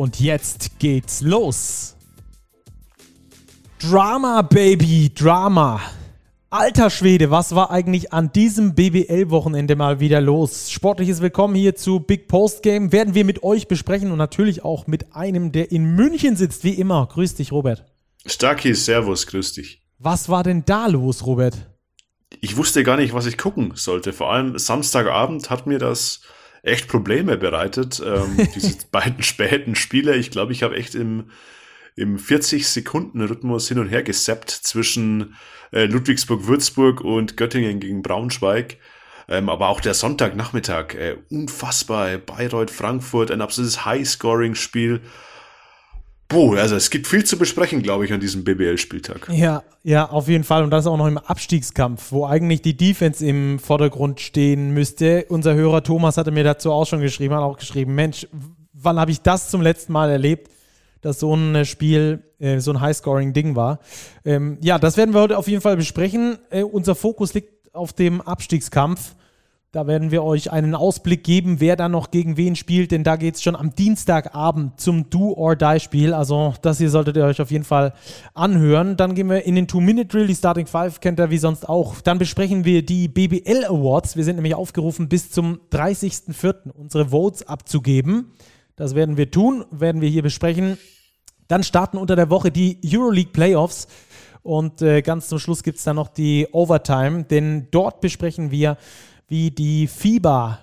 [0.00, 1.94] Und jetzt geht's los.
[3.78, 5.78] Drama, Baby, Drama.
[6.48, 10.70] Alter Schwede, was war eigentlich an diesem BBL-Wochenende mal wieder los?
[10.70, 12.92] Sportliches Willkommen hier zu Big Post Game.
[12.92, 16.72] Werden wir mit euch besprechen und natürlich auch mit einem, der in München sitzt, wie
[16.72, 17.06] immer.
[17.06, 17.84] Grüß dich, Robert.
[18.24, 19.82] Starky, Servus, grüß dich.
[19.98, 21.68] Was war denn da los, Robert?
[22.40, 24.14] Ich wusste gar nicht, was ich gucken sollte.
[24.14, 26.22] Vor allem Samstagabend hat mir das
[26.62, 28.02] echt Probleme bereitet.
[28.04, 30.16] Ähm, diese beiden späten Spiele.
[30.16, 31.30] Ich glaube, ich habe echt im,
[31.96, 35.36] im 40-Sekunden-Rhythmus hin und her gesappt zwischen
[35.72, 38.78] äh, Ludwigsburg-Würzburg und Göttingen gegen Braunschweig.
[39.28, 42.18] Ähm, aber auch der Sonntagnachmittag, äh, unfassbar.
[42.18, 45.00] Bayreuth-Frankfurt, ein absolutes High-Scoring-Spiel.
[46.30, 49.28] Boah, also es gibt viel zu besprechen, glaube ich, an diesem BBL-Spieltag.
[49.32, 50.62] Ja, ja, auf jeden Fall.
[50.62, 55.26] Und das auch noch im Abstiegskampf, wo eigentlich die Defense im Vordergrund stehen müsste.
[55.28, 58.28] Unser Hörer Thomas hatte mir dazu auch schon geschrieben, hat auch geschrieben, Mensch,
[58.72, 60.52] wann habe ich das zum letzten Mal erlebt,
[61.00, 63.80] dass so ein Spiel, äh, so ein High-Scoring-Ding war.
[64.24, 66.38] Ähm, ja, das werden wir heute auf jeden Fall besprechen.
[66.50, 69.16] Äh, unser Fokus liegt auf dem Abstiegskampf.
[69.72, 73.14] Da werden wir euch einen Ausblick geben, wer da noch gegen wen spielt, denn da
[73.14, 76.12] geht es schon am Dienstagabend zum Do-or-Die-Spiel.
[76.12, 77.92] Also das hier solltet ihr euch auf jeden Fall
[78.34, 78.96] anhören.
[78.96, 82.00] Dann gehen wir in den Two-Minute-Drill, die Starting Five kennt ihr wie sonst auch.
[82.00, 84.16] Dann besprechen wir die BBL Awards.
[84.16, 86.72] Wir sind nämlich aufgerufen, bis zum 30.04.
[86.72, 88.32] unsere Votes abzugeben.
[88.74, 90.78] Das werden wir tun, werden wir hier besprechen.
[91.46, 93.86] Dann starten unter der Woche die Euroleague Playoffs.
[94.42, 98.78] Und äh, ganz zum Schluss gibt es dann noch die Overtime, denn dort besprechen wir
[99.30, 100.58] wie die FIBA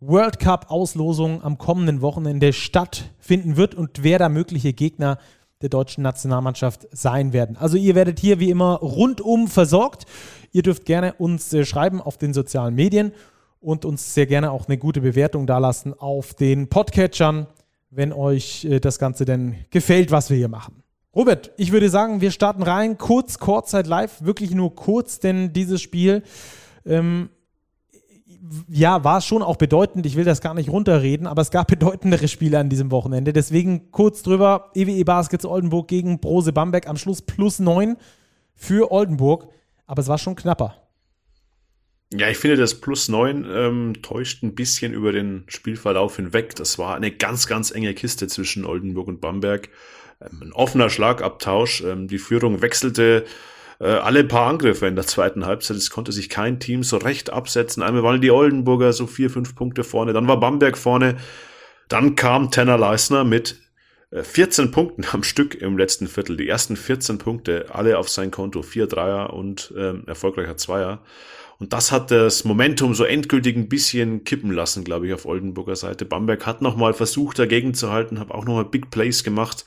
[0.00, 5.18] World Cup Auslosung am kommenden Wochenende stattfinden wird und wer da mögliche Gegner
[5.60, 7.58] der deutschen Nationalmannschaft sein werden.
[7.58, 10.06] Also ihr werdet hier wie immer rundum versorgt.
[10.50, 13.12] Ihr dürft gerne uns äh, schreiben auf den sozialen Medien
[13.60, 17.46] und uns sehr gerne auch eine gute Bewertung dalassen auf den Podcatchern,
[17.90, 20.82] wenn euch äh, das Ganze denn gefällt, was wir hier machen.
[21.14, 25.82] Robert, ich würde sagen, wir starten rein, kurz, Kurzzeit live, wirklich nur kurz, denn dieses
[25.82, 26.22] Spiel
[26.86, 27.28] ähm,
[28.68, 30.06] ja, war schon auch bedeutend.
[30.06, 33.32] Ich will das gar nicht runterreden, aber es gab bedeutendere Spiele an diesem Wochenende.
[33.32, 37.96] Deswegen kurz drüber: EWE e Baskets Oldenburg gegen Brose Bamberg am Schluss plus 9
[38.54, 39.48] für Oldenburg.
[39.86, 40.76] Aber es war schon knapper.
[42.12, 46.54] Ja, ich finde, das plus 9 ähm, täuscht ein bisschen über den Spielverlauf hinweg.
[46.54, 49.68] Das war eine ganz, ganz enge Kiste zwischen Oldenburg und Bamberg.
[50.20, 51.82] Ähm, ein offener Schlagabtausch.
[51.82, 53.24] Ähm, die Führung wechselte
[53.80, 55.76] äh, alle paar Angriffe in der zweiten Halbzeit.
[55.76, 57.82] Es konnte sich kein Team so recht absetzen.
[57.82, 61.16] Einmal waren die Oldenburger so vier, fünf Punkte vorne, dann war Bamberg vorne.
[61.88, 63.60] Dann kam Tanner Leisner mit
[64.12, 66.36] 14 äh, Punkten am Stück im letzten Viertel.
[66.36, 68.62] Die ersten 14 Punkte, alle auf sein Konto.
[68.62, 71.02] Vier Dreier und ähm, erfolgreicher Zweier.
[71.58, 75.76] Und das hat das Momentum so endgültig ein bisschen kippen lassen, glaube ich, auf Oldenburger
[75.76, 76.04] Seite.
[76.04, 79.64] Bamberg hat nochmal versucht, dagegen zu halten, habe auch nochmal Big Plays gemacht.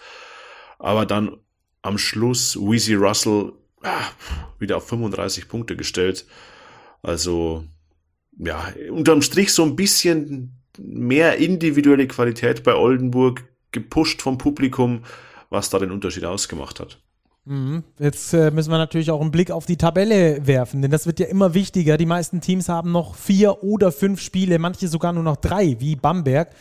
[0.78, 1.38] Aber dann
[1.82, 3.54] am Schluss Weezy Russell
[4.60, 6.26] wieder auf 35 Punkte gestellt.
[7.02, 7.64] Also,
[8.38, 15.04] ja, unterm Strich so ein bisschen mehr individuelle Qualität bei Oldenburg, gepusht vom Publikum,
[15.50, 17.00] was da den Unterschied ausgemacht hat.
[17.46, 17.84] Mhm.
[17.98, 21.20] Jetzt äh, müssen wir natürlich auch einen Blick auf die Tabelle werfen, denn das wird
[21.20, 21.98] ja immer wichtiger.
[21.98, 25.96] Die meisten Teams haben noch vier oder fünf Spiele, manche sogar nur noch drei, wie
[25.96, 26.52] Bamberg.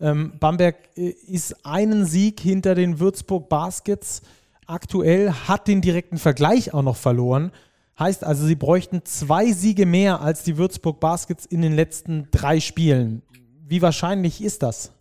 [0.00, 4.22] Ähm, Bamberg äh, ist einen Sieg hinter den Würzburg Baskets
[4.66, 7.52] aktuell, hat den direkten Vergleich auch noch verloren.
[7.98, 12.60] Heißt also, sie bräuchten zwei Siege mehr als die Würzburg Baskets in den letzten drei
[12.60, 13.22] Spielen.
[13.66, 14.92] Wie wahrscheinlich ist das?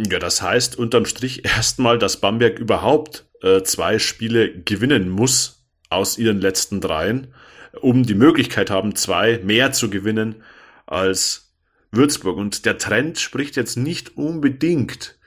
[0.00, 6.18] Ja, das heißt unterm Strich erstmal, dass Bamberg überhaupt äh, zwei Spiele gewinnen muss aus
[6.18, 7.34] ihren letzten dreien,
[7.80, 10.42] um die Möglichkeit haben, zwei mehr zu gewinnen
[10.86, 11.52] als
[11.92, 12.36] Würzburg.
[12.36, 15.18] Und der Trend spricht jetzt nicht unbedingt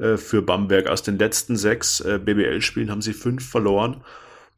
[0.00, 0.88] äh, für Bamberg.
[0.88, 4.02] Aus den letzten sechs äh, BBL-Spielen haben sie fünf verloren.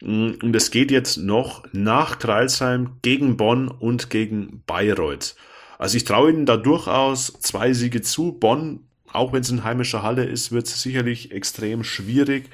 [0.00, 5.35] Mm, und es geht jetzt noch nach Kreilsheim gegen Bonn und gegen Bayreuth.
[5.79, 8.33] Also ich traue ihnen da durchaus zwei Siege zu.
[8.33, 8.81] Bonn,
[9.12, 12.50] auch wenn es in heimischer Halle ist, wird es sicherlich extrem schwierig.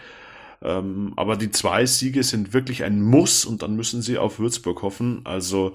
[0.62, 4.82] Ähm, aber die zwei Siege sind wirklich ein Muss und dann müssen sie auf Würzburg
[4.82, 5.20] hoffen.
[5.24, 5.74] Also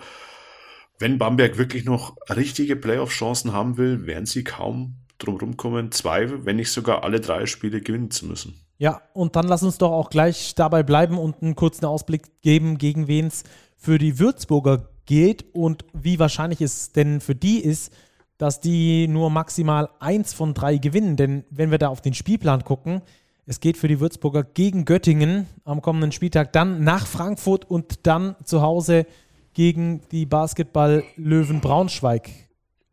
[1.00, 6.58] wenn Bamberg wirklich noch richtige Playoff-Chancen haben will, werden sie kaum drum kommen, zwei, wenn
[6.58, 8.60] nicht sogar alle drei Spiele gewinnen zu müssen.
[8.78, 12.78] Ja, und dann lass uns doch auch gleich dabei bleiben und einen kurzen Ausblick geben,
[12.78, 13.44] gegen wen es
[13.78, 17.94] für die Würzburger geht und wie wahrscheinlich es denn für die ist,
[18.38, 21.16] dass die nur maximal eins von drei gewinnen.
[21.16, 23.02] Denn wenn wir da auf den Spielplan gucken,
[23.46, 28.36] es geht für die Würzburger gegen Göttingen am kommenden Spieltag, dann nach Frankfurt und dann
[28.44, 29.06] zu Hause
[29.54, 32.30] gegen die Basketball-Löwen Braunschweig.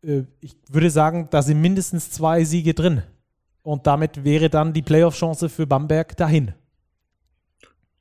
[0.03, 3.03] Äh, ich würde sagen, da sind mindestens zwei Siege drin.
[3.63, 6.53] Und damit wäre dann die Playoff-Chance für Bamberg dahin.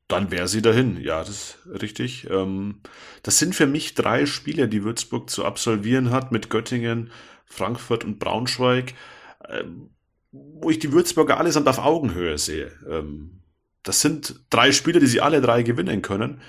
[0.08, 2.29] Dann wäre sie dahin, ja, das ist richtig.
[2.29, 2.81] Ähm,
[3.23, 7.11] das sind für mich drei Spiele, die Würzburg zu absolvieren hat mit Göttingen,
[7.44, 8.94] Frankfurt und Braunschweig,
[9.49, 9.91] ähm,
[10.32, 12.73] wo ich die Würzburger allesamt auf Augenhöhe sehe.
[12.88, 13.43] Ähm,
[13.82, 16.41] das sind drei Spiele, die sie alle drei gewinnen können.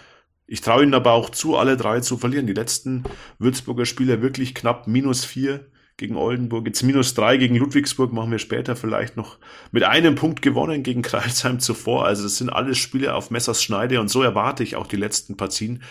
[0.51, 2.45] Ich traue ihnen aber auch zu, alle drei zu verlieren.
[2.45, 3.05] Die letzten
[3.39, 5.65] Würzburger Spiele wirklich knapp minus vier
[5.95, 6.67] gegen Oldenburg.
[6.67, 9.37] Jetzt minus drei gegen Ludwigsburg machen wir später vielleicht noch
[9.71, 12.05] mit einem Punkt gewonnen gegen Kreilsheim zuvor.
[12.05, 15.37] Also das sind alles Spiele auf Messers Schneide und so erwarte ich auch die letzten
[15.37, 15.83] Partien.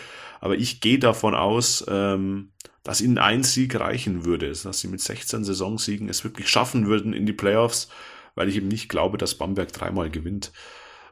[0.43, 2.51] Aber ich gehe davon aus, ähm,
[2.83, 7.15] dass ihnen ein Sieg reichen würde, dass sie mit 16 Saisonsiegen es wirklich schaffen würden
[7.15, 7.89] in die Playoffs,
[8.35, 10.53] weil ich eben nicht glaube, dass Bamberg dreimal gewinnt.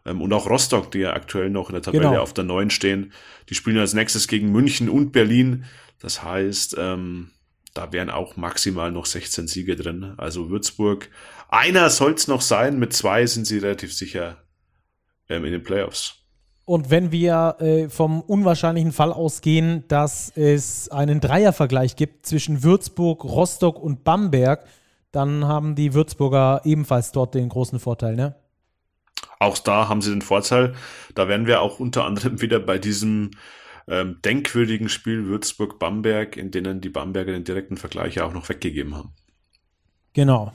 [0.08, 2.22] Ähm, und auch Rostock, die ja aktuell noch in der Tabelle genau.
[2.22, 3.12] auf der 9 stehen,
[3.49, 5.64] die spielen als nächstes gegen München und Berlin.
[6.00, 7.31] Das heißt, ähm,
[7.75, 10.14] da wären auch maximal noch 16 Siege drin.
[10.16, 11.10] Also Würzburg,
[11.49, 14.38] einer soll es noch sein, mit zwei sind sie relativ sicher
[15.28, 16.14] ähm, in den Playoffs.
[16.64, 23.25] Und wenn wir äh, vom unwahrscheinlichen Fall ausgehen, dass es einen Dreiervergleich gibt zwischen Würzburg,
[23.25, 24.66] Rostock und Bamberg,
[25.10, 28.34] dann haben die Würzburger ebenfalls dort den großen Vorteil, ne?
[29.38, 30.75] Auch da haben sie den Vorteil.
[31.14, 33.31] Da werden wir auch unter anderem wieder bei diesem
[33.88, 39.12] ähm, denkwürdigen Spiel Würzburg-Bamberg, in denen die Bamberger den direkten Vergleich auch noch weggegeben haben.
[40.12, 40.52] Genau.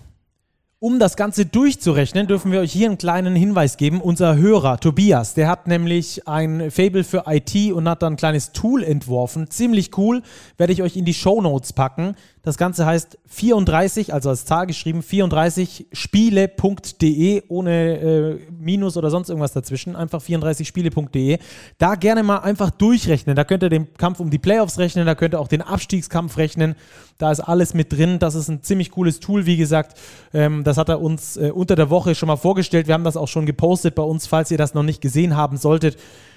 [0.79, 4.01] Um das Ganze durchzurechnen, dürfen wir euch hier einen kleinen Hinweis geben.
[4.01, 8.51] Unser Hörer Tobias, der hat nämlich ein Fable für IT und hat dann ein kleines
[8.51, 9.49] Tool entworfen.
[9.49, 10.23] Ziemlich cool,
[10.57, 12.17] werde ich euch in die Show Notes packen.
[12.45, 19.53] Das Ganze heißt 34, also als Zahl geschrieben, 34spiele.de ohne äh, Minus oder sonst irgendwas
[19.53, 19.95] dazwischen.
[19.95, 21.37] Einfach 34spiele.de.
[21.77, 23.37] Da gerne mal einfach durchrechnen.
[23.37, 26.35] Da könnt ihr den Kampf um die Playoffs rechnen, da könnt ihr auch den Abstiegskampf
[26.35, 26.75] rechnen.
[27.17, 28.19] Da ist alles mit drin.
[28.19, 29.97] Das ist ein ziemlich cooles Tool, wie gesagt.
[30.33, 32.87] Ähm, das hat er uns äh, unter der Woche schon mal vorgestellt.
[32.87, 35.55] Wir haben das auch schon gepostet bei uns, falls ihr das noch nicht gesehen haben
[35.55, 35.95] solltet.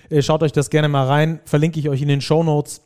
[0.09, 1.41] Äh, schaut euch das gerne mal rein.
[1.47, 2.86] Verlinke ich euch in den Show Notes.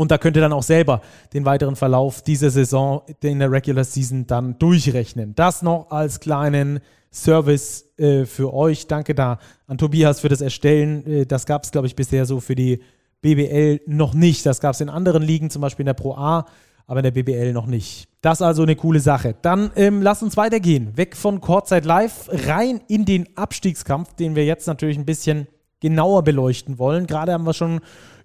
[0.00, 1.02] Und da könnt ihr dann auch selber
[1.34, 5.34] den weiteren Verlauf dieser Saison in der Regular Season dann durchrechnen.
[5.34, 6.80] Das noch als kleinen
[7.12, 8.86] Service äh, für euch.
[8.86, 11.06] Danke da an Tobias für das Erstellen.
[11.06, 12.80] Äh, das gab es, glaube ich, bisher so für die
[13.20, 14.46] BBL noch nicht.
[14.46, 16.46] Das gab es in anderen Ligen, zum Beispiel in der Pro A,
[16.86, 18.08] aber in der BBL noch nicht.
[18.22, 19.34] Das ist also eine coole Sache.
[19.42, 20.96] Dann ähm, lasst uns weitergehen.
[20.96, 25.46] Weg von Courtside Live, rein in den Abstiegskampf, den wir jetzt natürlich ein bisschen
[25.80, 27.06] genauer beleuchten wollen.
[27.06, 27.80] Gerade haben wir schon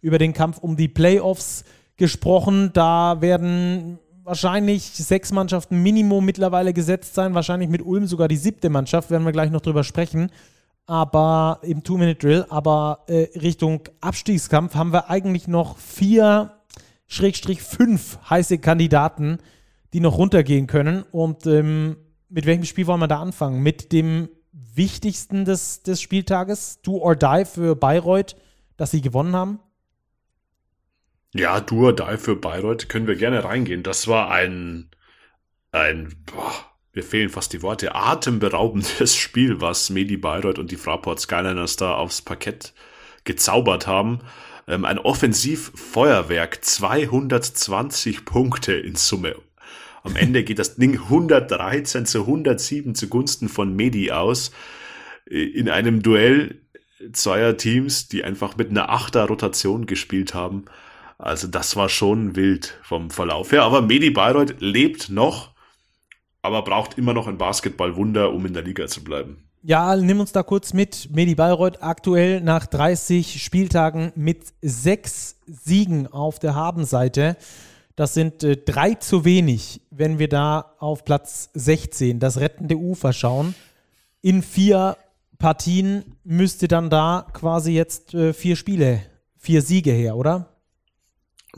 [0.06, 1.63] über den Kampf um die Playoffs
[1.98, 2.69] gesprochen.
[2.74, 7.34] Da werden wahrscheinlich sechs Mannschaften Minimum mittlerweile gesetzt sein.
[7.34, 10.30] Wahrscheinlich mit Ulm sogar die siebte Mannschaft, werden wir gleich noch drüber sprechen.
[10.86, 16.51] Aber im Two-Minute-Drill, aber äh, Richtung Abstiegskampf haben wir eigentlich noch vier,
[17.08, 19.40] Schrägstrich fünf heiße Kandidaten,
[19.94, 21.04] die noch runtergehen können.
[21.12, 21.98] Und ähm,
[22.30, 23.63] mit welchem Spiel wollen wir da anfangen?
[23.63, 28.36] Mit dem wichtigsten des, des Spieltages, Do or Die für Bayreuth,
[28.77, 29.60] dass sie gewonnen haben?
[31.36, 33.84] Ja, Do or Die für Bayreuth können wir gerne reingehen.
[33.84, 34.89] Das war ein,
[35.74, 36.54] ein, boah,
[36.94, 41.96] mir fehlen fast die Worte, atemberaubendes Spiel, was Medi Bayreuth und die Fraport Skyliners da
[41.96, 42.74] aufs Parkett
[43.25, 44.22] gezaubert haben.
[44.65, 49.36] Ähm, ein Offensivfeuerwerk, 220 Punkte in Summe.
[50.04, 54.51] Am Ende geht das Ding 113 zu 107 zugunsten von Medi aus.
[55.30, 56.62] Äh, in einem Duell
[57.12, 60.63] zweier Teams, die einfach mit einer Achter-Rotation gespielt haben.
[61.17, 63.63] Also das war schon wild vom Verlauf her.
[63.63, 65.51] Aber Medi Bayreuth lebt noch,
[66.41, 69.45] aber braucht immer noch ein Basketballwunder, um in der Liga zu bleiben.
[69.63, 71.10] Ja, nimm uns da kurz mit.
[71.12, 77.36] Medi Bayreuth aktuell nach 30 Spieltagen mit sechs Siegen auf der Habenseite.
[77.95, 83.13] Das sind äh, drei zu wenig, wenn wir da auf Platz 16, das rettende Ufer
[83.13, 83.55] schauen.
[84.22, 84.98] In vier
[85.39, 89.01] Partien müsste dann da quasi jetzt äh, vier Spiele,
[89.38, 90.55] vier Siege her, oder?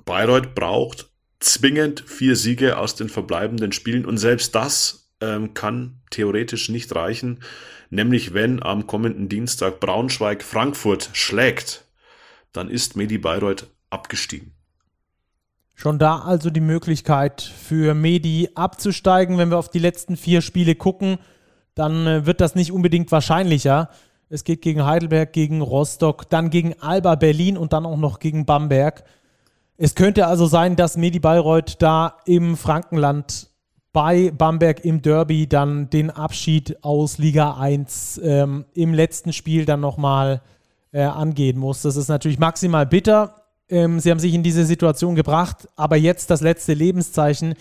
[0.05, 6.69] Bayreuth braucht zwingend vier Siege aus den verbleibenden Spielen und selbst das ähm, kann theoretisch
[6.69, 7.41] nicht reichen,
[7.89, 11.85] nämlich wenn am kommenden Dienstag Braunschweig Frankfurt schlägt,
[12.53, 14.53] dann ist Medi Bayreuth abgestiegen.
[15.75, 19.37] Schon da also die Möglichkeit für Medi abzusteigen.
[19.37, 21.19] Wenn wir auf die letzten vier Spiele gucken,
[21.75, 23.89] dann äh, wird das nicht unbedingt wahrscheinlicher.
[24.29, 28.45] Es geht gegen Heidelberg, gegen Rostock, dann gegen Alba Berlin und dann auch noch gegen
[28.45, 29.03] Bamberg.
[29.79, 33.51] Es könnte also sein, dass Medi Bayreuth da im Frankenland
[33.93, 39.79] bei Bamberg im Derby dann den Abschied aus Liga 1 ähm, im letzten Spiel dann
[39.79, 40.41] nochmal
[40.91, 41.83] äh, angehen muss.
[41.83, 43.35] Das ist natürlich maximal bitter.
[43.69, 47.53] Ähm, sie haben sich in diese Situation gebracht, aber jetzt das letzte Lebenszeichen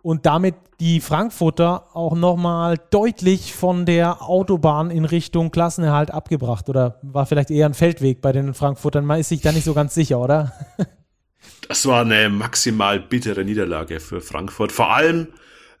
[0.00, 6.70] und damit die Frankfurter auch nochmal deutlich von der Autobahn in Richtung Klassenerhalt abgebracht.
[6.70, 9.04] Oder war vielleicht eher ein Feldweg bei den Frankfurtern?
[9.04, 10.52] Man ist sich da nicht so ganz sicher, oder?
[11.68, 14.72] Das war eine maximal bittere Niederlage für Frankfurt.
[14.72, 15.28] Vor allem,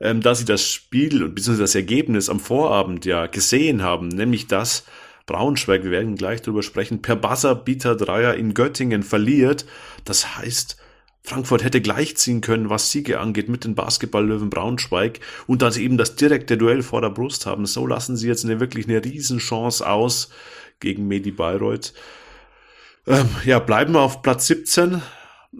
[0.00, 1.58] ähm, da sie das Spiel bzw.
[1.58, 4.84] das Ergebnis am Vorabend ja gesehen haben, nämlich dass
[5.26, 9.66] Braunschweig, wir werden gleich drüber sprechen, per Buzzer-Bieter Dreier in Göttingen verliert.
[10.04, 10.78] Das heißt,
[11.22, 15.98] Frankfurt hätte gleichziehen können, was Siege angeht, mit den Basketballlöwen Braunschweig und dass sie eben
[15.98, 17.66] das direkte Duell vor der Brust haben.
[17.66, 20.30] So lassen sie jetzt eine wirklich eine Riesenchance aus
[20.80, 21.92] gegen Medi Bayreuth.
[23.06, 25.02] Ähm, ja, bleiben wir auf Platz 17.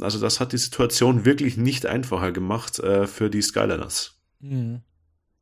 [0.00, 4.14] Also das hat die Situation wirklich nicht einfacher gemacht äh, für die Skyliners.
[4.40, 4.82] Mhm.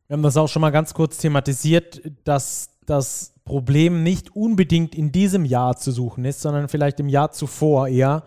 [0.06, 5.12] Wir haben das auch schon mal ganz kurz thematisiert, dass das Problem nicht unbedingt in
[5.12, 8.24] diesem Jahr zu suchen ist, sondern vielleicht im Jahr zuvor eher,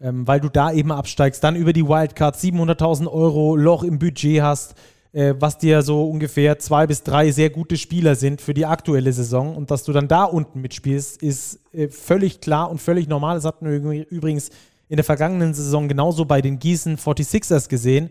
[0.00, 4.42] ähm, weil du da eben absteigst, dann über die Wildcard 700.000 Euro Loch im Budget
[4.42, 4.74] hast,
[5.12, 9.12] äh, was dir so ungefähr zwei bis drei sehr gute Spieler sind für die aktuelle
[9.12, 13.36] Saison und dass du dann da unten mitspielst, ist äh, völlig klar und völlig normal.
[13.36, 14.50] Das hatten wir übrigens
[14.88, 18.10] in der vergangenen Saison genauso bei den Gießen 46ers gesehen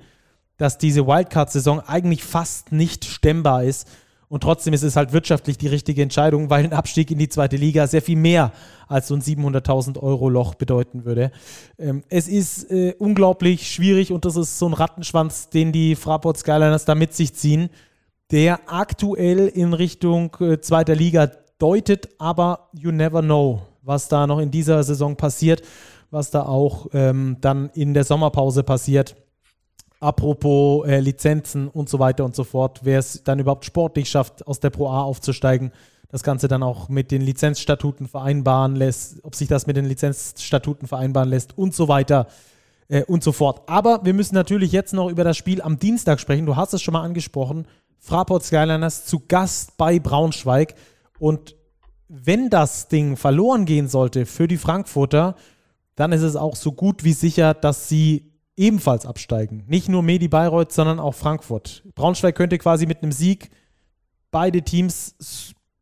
[0.58, 3.88] dass diese Wildcard-Saison eigentlich fast nicht stemmbar ist.
[4.28, 7.58] Und trotzdem ist es halt wirtschaftlich die richtige Entscheidung, weil ein Abstieg in die zweite
[7.58, 8.52] Liga sehr viel mehr
[8.88, 11.32] als so ein 700.000 Euro Loch bedeuten würde.
[11.78, 16.38] Ähm, es ist äh, unglaublich schwierig und das ist so ein Rattenschwanz, den die Fraport
[16.38, 17.70] Skyliners da mit sich ziehen,
[18.32, 21.30] der aktuell in Richtung äh, zweiter Liga
[21.60, 25.62] deutet, aber you never know, was da noch in dieser Saison passiert,
[26.16, 29.18] was da auch ähm, dann in der Sommerpause passiert.
[30.00, 34.48] Apropos äh, Lizenzen und so weiter und so fort, wer es dann überhaupt sportlich schafft,
[34.48, 35.72] aus der Pro A aufzusteigen,
[36.10, 40.88] das Ganze dann auch mit den Lizenzstatuten vereinbaren lässt, ob sich das mit den Lizenzstatuten
[40.88, 42.28] vereinbaren lässt und so weiter
[42.88, 43.64] äh, und so fort.
[43.68, 46.46] Aber wir müssen natürlich jetzt noch über das Spiel am Dienstag sprechen.
[46.46, 47.68] Du hast es schon mal angesprochen.
[48.00, 50.76] Fraport Skyliners zu Gast bei Braunschweig.
[51.20, 51.58] Und
[52.08, 55.36] wenn das Ding verloren gehen sollte für die Frankfurter,
[55.96, 59.64] dann ist es auch so gut wie sicher, dass sie ebenfalls absteigen.
[59.68, 61.84] Nicht nur Medi Bayreuth, sondern auch Frankfurt.
[61.96, 63.50] Braunschweig könnte quasi mit einem Sieg
[64.32, 65.16] beide Teams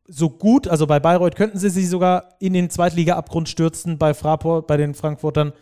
[0.05, 4.67] so gut, also bei Bayreuth könnten sie sich sogar in den Zweitliga-Abgrund stürzen, bei Fraport,
[4.67, 5.53] bei den Frankfurtern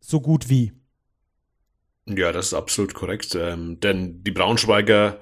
[0.00, 0.72] so gut wie.
[2.06, 3.34] Ja, das ist absolut korrekt.
[3.34, 5.18] Ähm, denn die Braunschweiger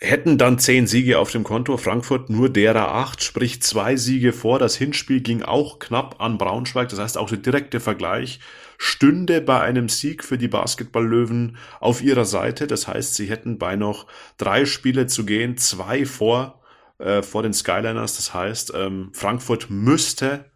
[0.00, 4.58] hätten dann zehn Siege auf dem Konto, Frankfurt nur derer acht, sprich zwei Siege vor.
[4.58, 8.40] Das Hinspiel ging auch knapp an Braunschweig, das heißt auch der direkte Vergleich
[8.82, 12.66] stünde bei einem Sieg für die Basketballlöwen auf ihrer Seite.
[12.66, 14.06] Das heißt, sie hätten bei noch
[14.38, 16.62] drei Spiele zu gehen, zwei vor,
[16.98, 18.16] äh, vor den Skyliners.
[18.16, 20.46] Das heißt, ähm, Frankfurt müsste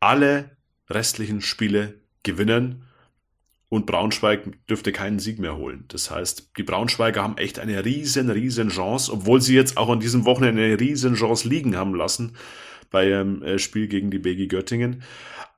[0.00, 0.56] alle
[0.88, 2.89] restlichen Spiele gewinnen
[3.70, 5.84] und Braunschweig dürfte keinen Sieg mehr holen.
[5.88, 10.00] Das heißt, die Braunschweiger haben echt eine riesen, riesen Chance, obwohl sie jetzt auch an
[10.00, 12.36] diesem Wochenende eine riesen Chance liegen haben lassen
[12.90, 15.04] bei ihrem äh, Spiel gegen die BG Göttingen.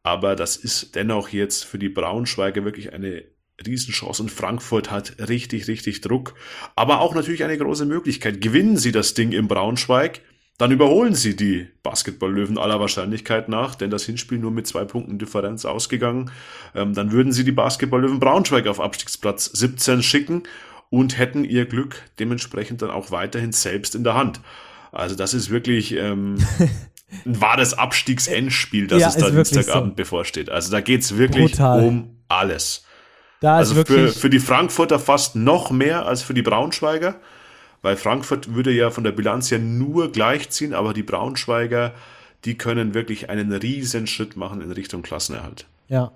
[0.02, 3.24] Aber das ist dennoch jetzt für die Braunschweiger wirklich eine
[3.66, 6.34] Riesenchance und Frankfurt hat richtig, richtig Druck.
[6.76, 8.42] Aber auch natürlich eine große Möglichkeit.
[8.42, 10.20] Gewinnen sie das Ding im Braunschweig,
[10.62, 15.18] dann überholen sie die Basketballlöwen aller Wahrscheinlichkeit nach, denn das Hinspiel nur mit zwei Punkten
[15.18, 16.30] Differenz ausgegangen.
[16.72, 20.44] Ähm, dann würden sie die Basketballlöwen Braunschweig auf Abstiegsplatz 17 schicken
[20.88, 24.40] und hätten ihr Glück dementsprechend dann auch weiterhin selbst in der Hand.
[24.92, 26.36] Also das ist wirklich ähm,
[27.26, 29.96] ein wahres Abstiegsendspiel, das ja, es da Dienstagabend so.
[29.96, 30.48] bevorsteht.
[30.48, 31.82] Also da geht's wirklich Brutal.
[31.82, 32.84] um alles.
[33.40, 37.16] Da also für, für die Frankfurter fast noch mehr als für die Braunschweiger
[37.82, 41.92] weil Frankfurt würde ja von der Bilanz ja nur gleichziehen, aber die Braunschweiger,
[42.44, 45.66] die können wirklich einen riesen Schritt machen in Richtung Klassenerhalt.
[45.88, 46.12] Ja.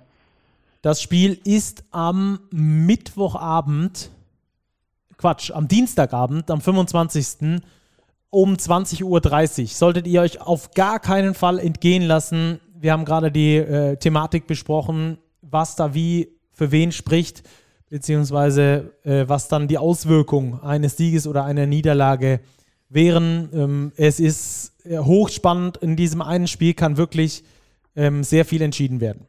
[0.81, 4.09] Das Spiel ist am Mittwochabend,
[5.17, 7.61] Quatsch, am Dienstagabend, am 25.
[8.29, 9.03] um 20.30
[9.61, 9.67] Uhr.
[9.67, 12.59] Solltet ihr euch auf gar keinen Fall entgehen lassen.
[12.73, 17.43] Wir haben gerade die äh, Thematik besprochen, was da wie für wen spricht
[17.89, 22.41] beziehungsweise äh, was dann die Auswirkungen eines Sieges oder einer Niederlage
[22.89, 23.49] wären.
[23.53, 25.77] Ähm, es ist äh, hochspannend.
[25.77, 27.43] In diesem einen Spiel kann wirklich
[27.95, 29.27] ähm, sehr viel entschieden werden.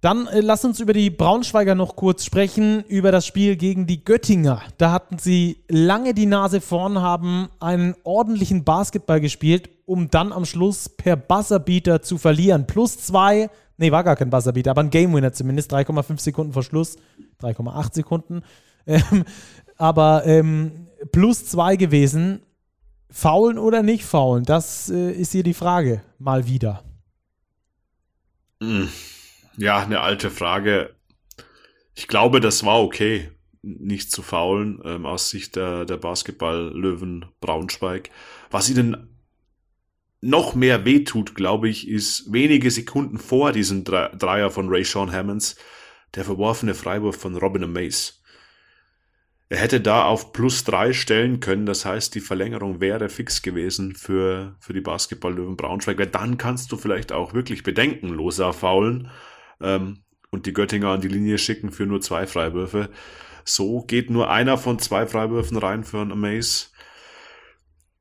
[0.00, 4.02] Dann äh, lass uns über die Braunschweiger noch kurz sprechen, über das Spiel gegen die
[4.02, 4.62] Göttinger.
[4.78, 10.46] Da hatten sie lange die Nase vorn, haben einen ordentlichen Basketball gespielt, um dann am
[10.46, 12.66] Schluss per Buzzerbeater zu verlieren.
[12.66, 16.62] Plus zwei, nee, war gar kein Buzzerbeater, aber ein Game Winner zumindest, 3,5 Sekunden vor
[16.62, 16.96] Schluss,
[17.42, 18.42] 3,8 Sekunden.
[18.86, 19.26] Ähm,
[19.76, 22.40] aber ähm, plus zwei gewesen.
[23.10, 26.82] Faulen oder nicht faulen, das äh, ist hier die Frage, mal wieder.
[28.60, 28.84] Mm.
[29.58, 30.94] Ja, eine alte Frage.
[31.94, 33.30] Ich glaube, das war okay,
[33.62, 38.10] nicht zu faulen, ähm, aus Sicht der, der Basketball-Löwen Braunschweig.
[38.50, 39.10] Was ihnen
[40.20, 45.56] noch mehr wehtut, glaube ich, ist wenige Sekunden vor diesem Dreier von Ray Sean Hammonds
[46.14, 48.20] der verworfene Freiwurf von Robin Mace.
[49.48, 53.96] Er hätte da auf plus drei stellen können, das heißt, die Verlängerung wäre fix gewesen
[53.96, 59.10] für, für die Basketball-Löwen Braunschweig, weil dann kannst du vielleicht auch wirklich bedenkenloser faulen
[59.60, 62.90] ähm, und die Göttinger an die Linie schicken für nur zwei Freiwürfe.
[63.44, 66.69] So geht nur einer von zwei Freiwürfen rein für einen Amaze.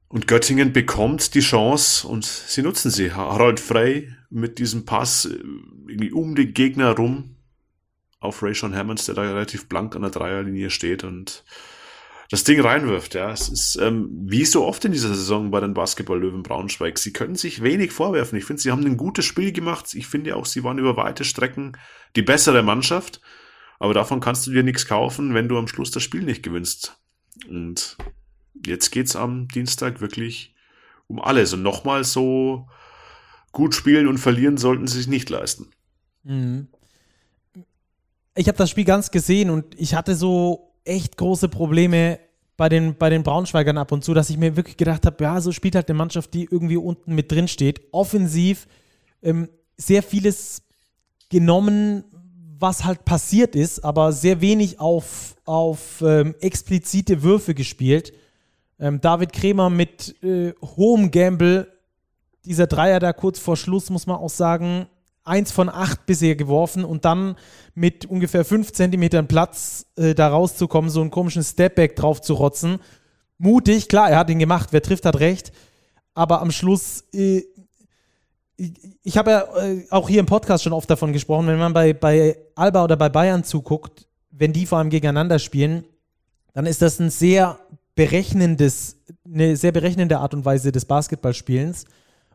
[0.10, 3.14] Und Göttingen bekommt die Chance und sie nutzen sie.
[3.14, 5.38] Harald Frey mit diesem Pass äh,
[5.88, 7.36] irgendwie um den Gegner rum
[8.20, 11.46] auf Ray Sean Hammonds, der da relativ blank an der Dreierlinie steht und
[12.32, 13.14] das Ding reinwirft.
[13.14, 16.98] Ja, es ist ähm, wie so oft in dieser Saison bei den Basketball-Löwen Braunschweig.
[16.98, 18.38] Sie können sich wenig vorwerfen.
[18.38, 19.94] Ich finde, sie haben ein gutes Spiel gemacht.
[19.94, 21.78] Ich finde auch, sie waren über weite Strecken
[22.16, 23.22] die bessere Mannschaft.
[23.80, 26.98] Aber davon kannst du dir nichts kaufen, wenn du am Schluss das Spiel nicht gewinnst.
[27.48, 27.98] Und
[28.66, 30.56] jetzt geht's am Dienstag wirklich
[31.08, 31.54] um alles.
[31.54, 32.68] Und nochmal so
[33.52, 35.68] gut spielen und verlieren sollten sie sich nicht leisten.
[36.24, 36.68] Mhm.
[38.36, 42.20] Ich habe das Spiel ganz gesehen und ich hatte so echt große Probleme
[42.58, 45.42] bei den, bei den Braunschweigern ab und zu, dass ich mir wirklich gedacht habe, ja,
[45.42, 47.82] so spielt halt eine Mannschaft, die irgendwie unten mit drin steht.
[47.92, 48.68] Offensiv
[49.22, 50.64] ähm, sehr vieles
[51.30, 52.04] genommen,
[52.60, 58.14] was halt passiert ist, aber sehr wenig auf, auf ähm, explizite Würfe gespielt.
[58.80, 61.68] Ähm, David Kremer mit äh, hohem Gamble,
[62.46, 64.88] dieser Dreier da kurz vor Schluss, muss man auch sagen,
[65.24, 67.36] eins von acht bisher geworfen und dann
[67.76, 72.80] mit ungefähr fünf Zentimetern Platz äh, da rauszukommen, so einen komischen Stepback drauf zu rotzen.
[73.38, 75.52] Mutig, klar, er hat ihn gemacht, wer trifft, hat recht.
[76.14, 77.44] Aber am Schluss, äh,
[79.04, 81.94] ich, habe ja äh, auch hier im Podcast schon oft davon gesprochen, wenn man bei,
[81.94, 85.86] bei Alba oder bei Bayern zuguckt, wenn die vor allem gegeneinander spielen,
[86.54, 87.60] dann ist das ein sehr
[88.00, 91.84] berechnendes, eine sehr berechnende Art und Weise des Basketballspielens.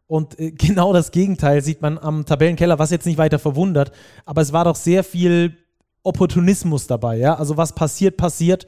[0.06, 3.90] Und äh, genau das Gegenteil sieht man am Tabellenkeller, was jetzt nicht weiter verwundert,
[4.26, 5.56] aber es war doch sehr viel
[6.02, 7.36] Opportunismus dabei, ja.
[7.36, 8.66] Also was passiert, passiert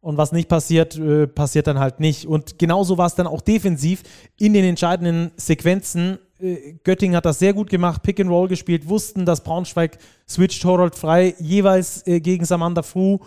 [0.00, 2.26] und was nicht passiert, äh, passiert dann halt nicht.
[2.26, 4.02] Und genauso war es dann auch defensiv
[4.38, 8.88] in den entscheidenden Sequenzen äh, Göttingen hat das sehr gut gemacht, Pick and Roll gespielt,
[8.88, 13.18] wussten, dass Braunschweig switcht Torwart frei, jeweils äh, gegen Samantha Fru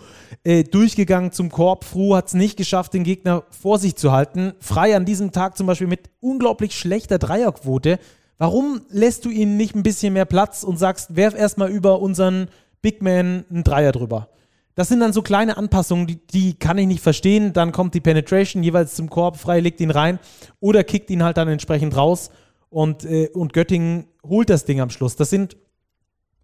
[0.44, 1.84] äh, durchgegangen zum Korb.
[1.84, 4.54] Fru hat es nicht geschafft, den Gegner vor sich zu halten.
[4.60, 7.98] Frei an diesem Tag zum Beispiel mit unglaublich schlechter Dreierquote.
[8.38, 12.48] Warum lässt du ihnen nicht ein bisschen mehr Platz und sagst, werf erstmal über unseren
[12.80, 14.28] Big Man einen Dreier drüber?
[14.74, 17.52] Das sind dann so kleine Anpassungen, die, die, kann ich nicht verstehen.
[17.52, 20.18] Dann kommt die Penetration jeweils zum Korb frei, legt ihn rein
[20.60, 22.30] oder kickt ihn halt dann entsprechend raus
[22.70, 25.16] und, äh, und Göttingen holt das Ding am Schluss.
[25.16, 25.56] Das sind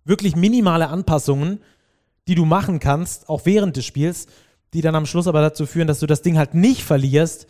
[0.04, 1.60] wirklich minimale Anpassungen,
[2.28, 4.26] die du machen kannst, auch während des Spiels,
[4.74, 7.46] die dann am Schluss aber dazu führen, dass du das Ding halt nicht verlierst,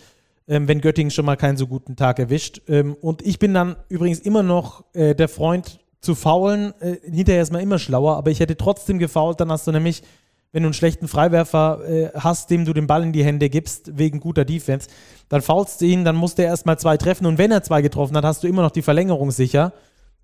[0.47, 2.63] ähm, wenn Göttingen schon mal keinen so guten Tag erwischt.
[2.69, 6.73] Ähm, und ich bin dann übrigens immer noch äh, der Freund zu faulen.
[6.81, 10.03] Äh, hinterher ist man immer schlauer, aber ich hätte trotzdem gefault, dann hast du nämlich
[10.53, 13.99] wenn du einen schlechten Freiwerfer äh, hast, dem du den Ball in die Hände gibst,
[13.99, 14.89] wegen guter Defense,
[15.29, 18.17] dann faulst du ihn, dann muss der erstmal zwei treffen und wenn er zwei getroffen
[18.17, 19.73] hat, hast du immer noch die Verlängerung sicher,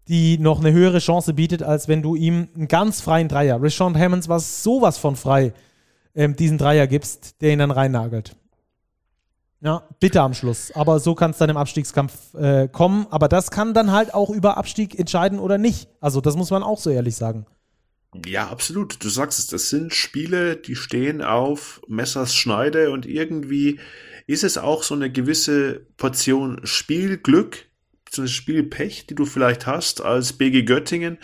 [0.08, 3.98] die noch eine höhere Chance bietet, als wenn du ihm einen ganz freien Dreier, Rashawn
[3.98, 5.52] Hammonds war sowas von frei,
[6.14, 8.36] ähm, diesen Dreier gibst, der ihn dann reinnagelt.
[9.60, 10.72] Ja, bitte am Schluss.
[10.74, 13.06] Aber so kann es dann im Abstiegskampf äh, kommen.
[13.08, 15.88] Aber das kann dann halt auch über Abstieg entscheiden oder nicht.
[16.02, 17.46] Also das muss man auch so ehrlich sagen.
[18.26, 19.02] Ja, absolut.
[19.02, 23.80] Du sagst es, das sind Spiele, die stehen auf Messers Schneide und irgendwie
[24.26, 27.66] ist es auch so eine gewisse Portion Spielglück,
[28.16, 31.18] ein Spielpech, die du vielleicht hast als BG Göttingen.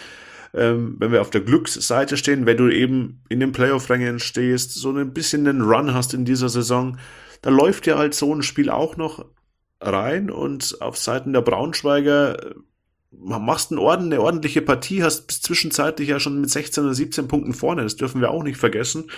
[0.53, 4.91] Ähm, wenn wir auf der Glücksseite stehen, wenn du eben in den Playoff-Rängen stehst, so
[4.91, 6.99] ein bisschen einen Run hast in dieser Saison,
[7.43, 9.25] da läuft ja halt so ein Spiel auch noch
[9.81, 12.55] rein und auf Seiten der Braunschweiger
[13.13, 17.83] machst eine ordentliche Partie, hast bis zwischenzeitlich ja schon mit 16 oder 17 Punkten vorne,
[17.83, 19.11] das dürfen wir auch nicht vergessen.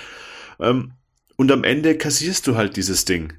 [0.60, 0.92] Ähm,
[1.36, 3.32] und am Ende kassierst du halt dieses Ding.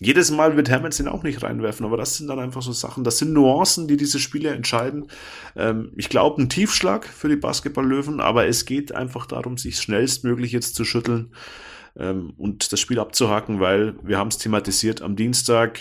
[0.00, 3.02] jedes Mal wird Hammonds ihn auch nicht reinwerfen, aber das sind dann einfach so Sachen,
[3.02, 5.10] das sind Nuancen, die diese Spiele entscheiden.
[5.56, 10.52] Ähm, ich glaube, ein Tiefschlag für die Basketball-Löwen, aber es geht einfach darum, sich schnellstmöglich
[10.52, 11.34] jetzt zu schütteln
[11.96, 15.80] ähm, und das Spiel abzuhaken, weil wir haben es thematisiert, am Dienstag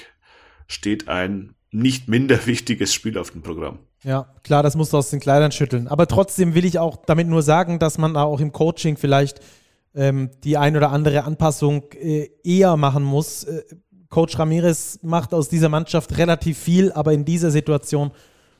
[0.67, 3.79] steht ein nicht minder wichtiges Spiel auf dem Programm.
[4.03, 5.87] Ja, klar, das musst du aus den Kleidern schütteln.
[5.87, 9.41] Aber trotzdem will ich auch damit nur sagen, dass man auch im Coaching vielleicht
[9.95, 13.43] ähm, die ein oder andere Anpassung äh, eher machen muss.
[13.43, 13.63] Äh,
[14.09, 18.11] Coach Ramirez macht aus dieser Mannschaft relativ viel, aber in dieser Situation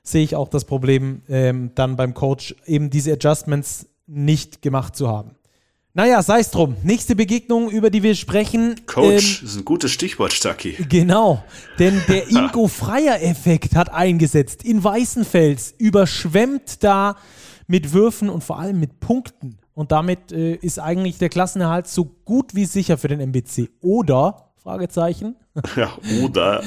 [0.04, 5.08] sehe ich auch das Problem, ähm, dann beim Coach eben diese Adjustments nicht gemacht zu
[5.08, 5.37] haben.
[5.98, 6.76] Naja, sei es drum.
[6.84, 8.76] Nächste Begegnung, über die wir sprechen.
[8.86, 10.74] Coach, ähm, ist ein gutes Stichwort, Stucky.
[10.88, 11.44] Genau,
[11.80, 14.64] denn der Ingo Freier-Effekt hat eingesetzt.
[14.64, 17.18] In Weißenfels überschwemmt da
[17.66, 19.58] mit Würfen und vor allem mit Punkten.
[19.74, 23.72] Und damit äh, ist eigentlich der Klassenerhalt so gut wie sicher für den MBC.
[23.82, 25.36] Oder, Fragezeichen.
[25.76, 26.62] Ja, oder.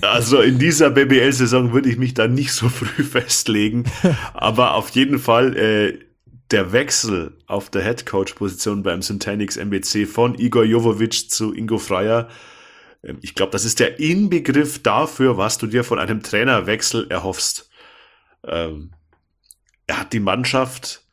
[0.00, 3.84] Also in dieser BBL-Saison würde ich mich da nicht so früh festlegen.
[4.32, 5.98] Aber auf jeden Fall, äh,
[6.52, 12.28] der Wechsel auf der Headcoach-Position beim Syntanix MBC von Igor Jovovic zu Ingo Freier,
[13.02, 17.70] ähm, ich glaube, das ist der Inbegriff dafür, was du dir von einem Trainerwechsel erhoffst.
[18.44, 18.92] Ähm,
[19.86, 21.04] er hat die Mannschaft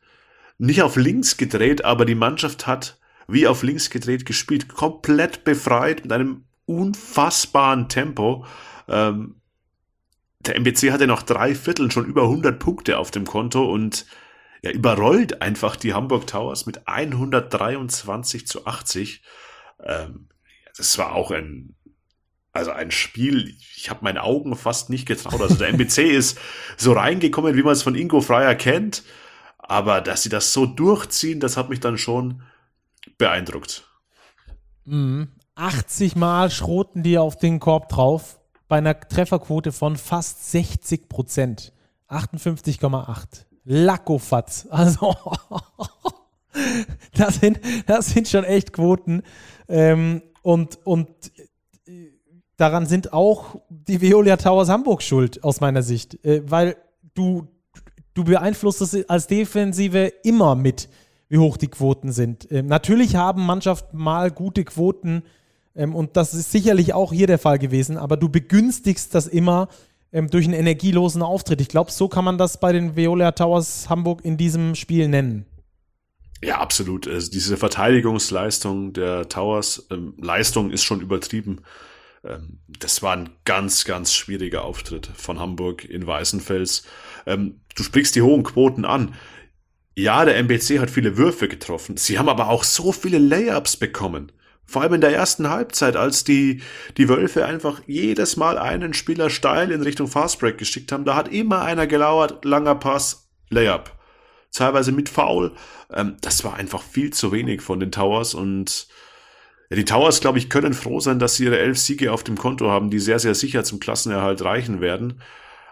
[0.58, 2.98] nicht auf links gedreht, aber die Mannschaft hat
[3.28, 8.44] wie auf links gedreht gespielt, komplett befreit mit einem unfassbaren Tempo.
[8.88, 9.36] Ähm,
[10.40, 14.06] der MBC hatte noch drei Viertel schon über 100 Punkte auf dem Konto und
[14.62, 19.22] ja, überrollt einfach die Hamburg Towers mit 123 zu 80.
[19.82, 20.28] Ähm,
[20.76, 21.74] das war auch ein,
[22.52, 25.40] also ein Spiel, ich habe meinen Augen fast nicht getraut.
[25.40, 26.38] Also der MBC ist
[26.76, 29.02] so reingekommen, wie man es von Ingo Freier kennt.
[29.58, 32.42] Aber dass sie das so durchziehen, das hat mich dann schon
[33.18, 33.88] beeindruckt.
[34.84, 35.28] Mhm.
[35.54, 41.72] 80 Mal schroten die auf den Korb drauf, bei einer Trefferquote von fast 60 Prozent.
[42.08, 43.44] 58,8.
[43.64, 44.66] Lackofatz.
[44.70, 45.14] Also,
[47.14, 49.22] das sind, das sind schon echt Quoten.
[49.68, 51.08] Ähm, und, und
[52.56, 56.24] daran sind auch die Veolia Towers Hamburg schuld, aus meiner Sicht.
[56.24, 56.76] Äh, weil
[57.14, 57.46] du,
[58.14, 60.88] du beeinflusst es als Defensive immer mit,
[61.28, 62.50] wie hoch die Quoten sind.
[62.50, 65.22] Ähm, natürlich haben Mannschaften mal gute Quoten
[65.74, 69.68] ähm, und das ist sicherlich auch hier der Fall gewesen, aber du begünstigst das immer
[70.12, 71.60] ähm, durch einen energielosen Auftritt.
[71.60, 75.46] Ich glaube, so kann man das bei den Veolia Towers Hamburg in diesem Spiel nennen.
[76.42, 77.06] Ja, absolut.
[77.06, 81.62] Also diese Verteidigungsleistung der Towers, ähm, Leistung ist schon übertrieben.
[82.24, 86.84] Ähm, das war ein ganz, ganz schwieriger Auftritt von Hamburg in Weißenfels.
[87.26, 89.14] Ähm, du sprichst die hohen Quoten an.
[89.96, 91.98] Ja, der MBC hat viele Würfe getroffen.
[91.98, 94.32] Sie haben aber auch so viele Layups bekommen.
[94.70, 96.62] Vor allem in der ersten Halbzeit, als die,
[96.96, 101.26] die Wölfe einfach jedes Mal einen Spieler steil in Richtung Fastbreak geschickt haben, da hat
[101.26, 103.90] immer einer gelauert, langer Pass, Layup.
[104.52, 105.56] Teilweise mit Foul.
[105.92, 108.86] Ähm, das war einfach viel zu wenig von den Towers und
[109.70, 112.38] ja, die Towers, glaube ich, können froh sein, dass sie ihre elf Siege auf dem
[112.38, 115.20] Konto haben, die sehr, sehr sicher zum Klassenerhalt reichen werden.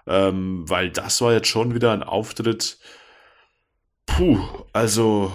[0.08, 2.78] Ähm, weil das war jetzt schon wieder ein Auftritt.
[4.06, 4.40] Puh,
[4.72, 5.30] also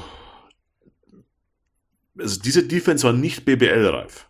[2.18, 4.28] also diese Defense war nicht BBL-reif.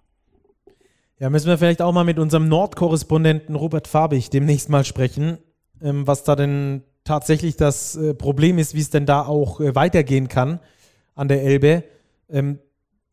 [1.20, 5.38] Ja, müssen wir vielleicht auch mal mit unserem Nordkorrespondenten Robert Fabig demnächst mal sprechen,
[5.82, 9.76] ähm, was da denn tatsächlich das äh, Problem ist, wie es denn da auch äh,
[9.76, 10.60] weitergehen kann
[11.16, 11.84] an der Elbe.
[12.30, 12.60] Ähm,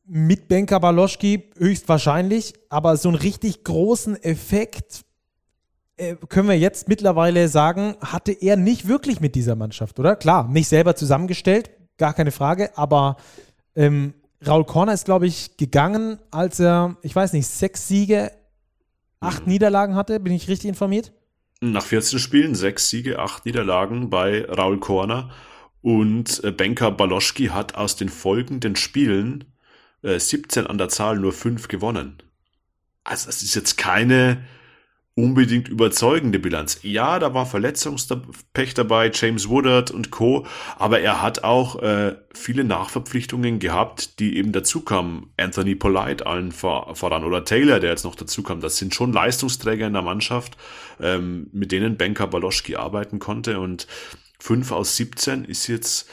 [0.07, 5.05] mit Benka Baloschki höchstwahrscheinlich, aber so einen richtig großen Effekt
[5.97, 10.17] äh, können wir jetzt mittlerweile sagen, hatte er nicht wirklich mit dieser Mannschaft, oder?
[10.17, 13.19] Klar, nicht selber zusammengestellt, gar keine Frage, aber
[13.77, 14.15] ähm,
[14.47, 18.33] Raul Korner ist, glaube ich, gegangen, als er, ich weiß nicht, sechs Siege,
[19.21, 19.53] acht mhm.
[19.53, 20.19] Niederlagen hatte.
[20.21, 21.13] Bin ich richtig informiert?
[21.61, 25.31] Nach 14 Spielen, sechs Siege, acht Niederlagen bei Raul Korner.
[25.83, 29.45] Und äh, Benka Baloschki hat aus den folgenden Spielen
[30.03, 32.23] äh, 17 an der Zahl nur fünf gewonnen.
[33.05, 34.45] Also das ist jetzt keine
[35.21, 36.81] unbedingt überzeugende Bilanz.
[36.83, 40.47] Ja, da war Verletzungspech dabei, James Woodard und Co.,
[40.79, 45.31] aber er hat auch äh, viele Nachverpflichtungen gehabt, die eben dazu kamen.
[45.37, 48.61] Anthony Polite allen vor, voran oder Taylor, der jetzt noch dazu kam.
[48.61, 50.57] Das sind schon Leistungsträger in der Mannschaft,
[51.01, 53.87] ähm, mit denen Benka Baloschki arbeiten konnte und
[54.39, 56.09] 5 aus 17 ist jetzt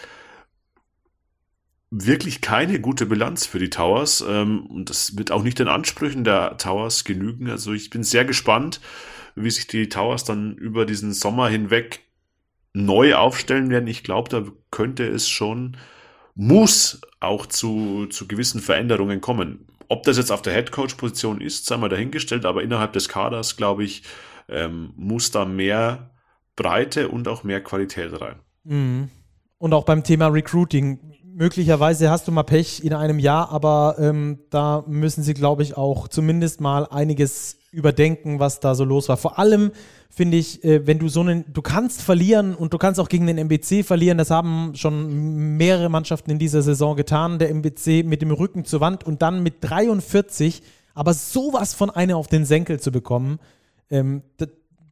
[1.89, 4.23] wirklich keine gute Bilanz für die Towers.
[4.28, 7.50] Ähm, und das wird auch nicht den Ansprüchen der Towers genügen.
[7.50, 8.82] Also ich bin sehr gespannt,
[9.36, 12.02] wie sich die Towers dann über diesen Sommer hinweg
[12.73, 13.88] neu aufstellen werden.
[13.88, 15.78] Ich glaube, da könnte es schon,
[16.36, 19.67] muss auch zu, zu gewissen Veränderungen kommen.
[19.89, 23.86] ob das jetzt auf der Headcoach-Position ist, sei mal dahingestellt, aber innerhalb des Kaders, glaube
[23.86, 24.04] ich,
[24.50, 26.12] ähm, muss da mehr
[26.58, 28.36] Breite und auch mehr Qualität rein.
[28.65, 29.10] Mhm.
[29.60, 31.00] Und auch beim Thema Recruiting.
[31.39, 35.78] Möglicherweise hast du mal Pech in einem Jahr, aber ähm, da müssen sie, glaube ich,
[35.78, 39.17] auch zumindest mal einiges überdenken, was da so los war.
[39.17, 39.69] Vor allem
[40.10, 43.28] finde ich, äh, wenn du so einen, du kannst verlieren und du kannst auch gegen
[43.28, 44.17] den MBC verlieren.
[44.17, 47.38] Das haben schon mehrere Mannschaften in dieser Saison getan.
[47.38, 50.63] Der MBC mit dem Rücken zur Wand und dann mit 43,
[50.95, 53.38] aber sowas von einer auf den Senkel zu bekommen,
[53.91, 54.23] ähm,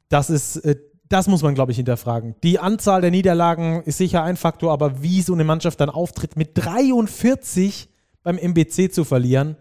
[0.09, 0.75] das ist, äh,
[1.09, 2.35] das muss man, glaube ich, hinterfragen.
[2.43, 6.35] Die Anzahl der Niederlagen ist sicher ein Faktor, aber wie so eine Mannschaft dann auftritt,
[6.35, 7.89] mit 43
[8.23, 9.55] beim MBC zu verlieren,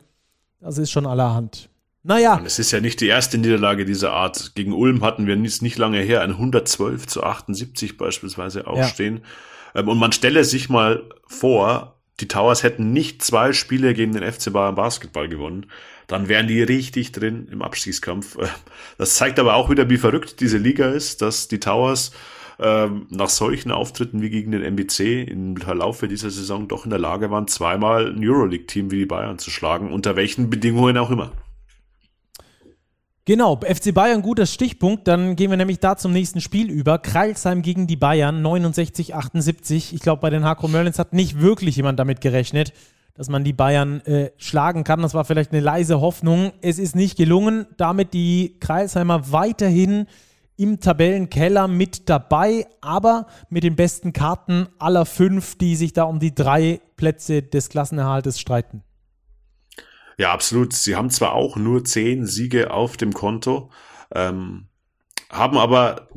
[0.60, 1.68] das ist schon allerhand.
[2.02, 2.36] Naja.
[2.36, 4.54] Und es ist ja nicht die erste Niederlage dieser Art.
[4.54, 9.22] Gegen Ulm hatten wir nicht, nicht lange her ein 112 zu 78 beispielsweise aufstehen.
[9.74, 9.80] Ja.
[9.80, 14.30] Ähm, und man stelle sich mal vor, die Towers hätten nicht zwei Spiele gegen den
[14.30, 15.66] FC Bayern Basketball gewonnen
[16.06, 18.36] dann wären die richtig drin im Abstiegskampf.
[18.98, 22.12] Das zeigt aber auch wieder, wie verrückt diese Liga ist, dass die Towers
[22.60, 27.00] ähm, nach solchen Auftritten wie gegen den MBC im Verlaufe dieser Saison doch in der
[27.00, 31.32] Lage waren, zweimal ein Euroleague-Team wie die Bayern zu schlagen, unter welchen Bedingungen auch immer.
[33.26, 35.08] Genau, FC Bayern, guter Stichpunkt.
[35.08, 36.98] Dann gehen wir nämlich da zum nächsten Spiel über.
[36.98, 39.94] Kreilsheim gegen die Bayern, 69-78.
[39.94, 42.74] Ich glaube, bei den Hakro Merlins hat nicht wirklich jemand damit gerechnet
[43.14, 45.00] dass man die Bayern äh, schlagen kann.
[45.00, 46.52] Das war vielleicht eine leise Hoffnung.
[46.60, 47.66] Es ist nicht gelungen.
[47.76, 50.06] Damit die Kreisheimer weiterhin
[50.56, 56.20] im Tabellenkeller mit dabei, aber mit den besten Karten aller fünf, die sich da um
[56.20, 58.82] die drei Plätze des Klassenerhaltes streiten.
[60.16, 60.72] Ja, absolut.
[60.72, 63.70] Sie haben zwar auch nur zehn Siege auf dem Konto,
[64.14, 64.66] ähm,
[65.28, 66.08] haben aber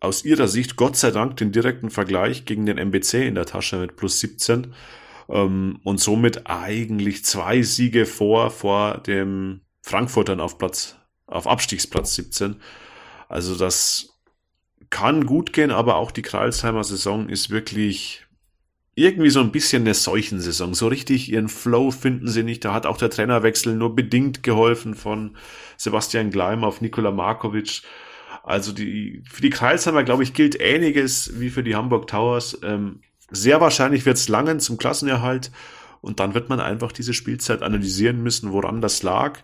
[0.00, 3.78] aus ihrer Sicht Gott sei Dank den direkten Vergleich gegen den MBC in der Tasche
[3.78, 4.74] mit plus 17
[5.28, 12.56] ähm, und somit eigentlich zwei Siege vor, vor dem Frankfurtern auf Platz, auf Abstiegsplatz 17.
[13.28, 14.18] Also das
[14.90, 18.26] kann gut gehen, aber auch die Kreilsheimer Saison ist wirklich
[18.94, 20.74] irgendwie so ein bisschen eine Seuchensaison.
[20.74, 22.64] So richtig ihren Flow finden sie nicht.
[22.64, 25.36] Da hat auch der Trainerwechsel nur bedingt geholfen von
[25.76, 27.82] Sebastian Gleim auf Nikola Markovic.
[28.42, 32.58] Also die, für die Kreilsheimer, glaube ich, gilt ähnliches wie für die Hamburg Towers.
[32.64, 35.50] Ähm, sehr wahrscheinlich wird es langen zum Klassenerhalt
[36.00, 39.40] und dann wird man einfach diese Spielzeit analysieren müssen, woran das lag.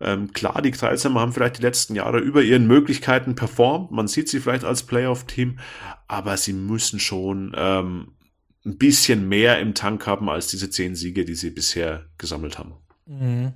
[0.00, 3.90] Ähm, klar, die Kreisheimer haben vielleicht die letzten Jahre über ihren Möglichkeiten performt.
[3.90, 5.58] Man sieht sie vielleicht als Playoff-Team,
[6.06, 8.12] aber sie müssen schon ähm,
[8.64, 12.74] ein bisschen mehr im Tank haben als diese zehn Siege, die sie bisher gesammelt haben.
[13.06, 13.52] Mhm.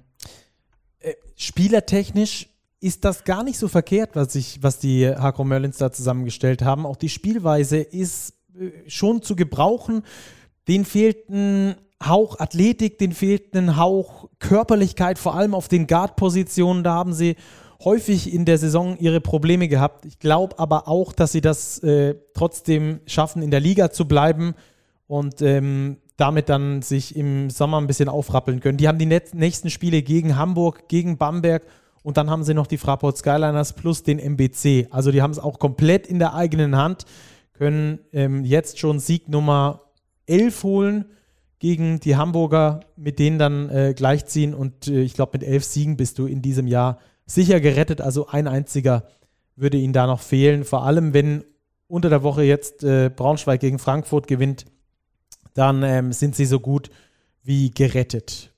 [1.00, 2.48] Äh, spielertechnisch
[2.80, 6.86] ist das gar nicht so verkehrt, was, ich, was die Hakro Merlins da zusammengestellt haben.
[6.86, 8.39] Auch die Spielweise ist
[8.86, 10.02] schon zu gebrauchen.
[10.68, 16.82] Den fehlt ein Hauch Athletik, den fehlt ein Hauch Körperlichkeit, vor allem auf den Guard-Positionen.
[16.82, 17.36] Da haben sie
[17.84, 20.04] häufig in der Saison ihre Probleme gehabt.
[20.06, 24.54] Ich glaube aber auch, dass sie das äh, trotzdem schaffen, in der Liga zu bleiben
[25.06, 28.76] und ähm, damit dann sich im Sommer ein bisschen aufrappeln können.
[28.78, 31.62] Die haben die nächsten Spiele gegen Hamburg, gegen Bamberg
[32.02, 34.88] und dann haben sie noch die Fraport Skyliners plus den MBC.
[34.90, 37.06] Also die haben es auch komplett in der eigenen Hand
[37.60, 39.82] können ähm, jetzt schon Sieg Nummer
[40.24, 41.04] 11 holen
[41.58, 44.54] gegen die Hamburger, mit denen dann äh, gleichziehen.
[44.54, 48.00] Und äh, ich glaube, mit elf Siegen bist du in diesem Jahr sicher gerettet.
[48.00, 49.04] Also ein einziger
[49.56, 50.64] würde ihnen da noch fehlen.
[50.64, 51.44] Vor allem, wenn
[51.86, 54.64] unter der Woche jetzt äh, Braunschweig gegen Frankfurt gewinnt,
[55.52, 56.90] dann ähm, sind sie so gut
[57.42, 58.54] wie gerettet.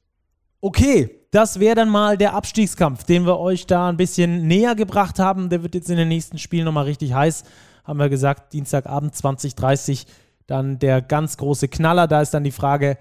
[0.60, 5.18] Okay, das wäre dann mal der Abstiegskampf, den wir euch da ein bisschen näher gebracht
[5.18, 5.48] haben.
[5.50, 7.42] Der wird jetzt in den nächsten Spielen nochmal richtig heiß
[7.84, 10.06] haben wir gesagt, Dienstagabend 2030
[10.46, 12.06] dann der ganz große Knaller.
[12.06, 12.98] Da ist dann die Frage,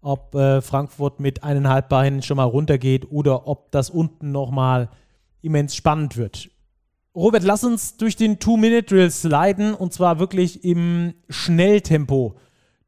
[0.00, 4.88] ob äh, Frankfurt mit eineinhalb Beinen schon mal runtergeht oder ob das unten nochmal
[5.40, 6.50] immens spannend wird.
[7.14, 12.36] Robert, lass uns durch den Two-Minute-Drill sliden und zwar wirklich im Schnelltempo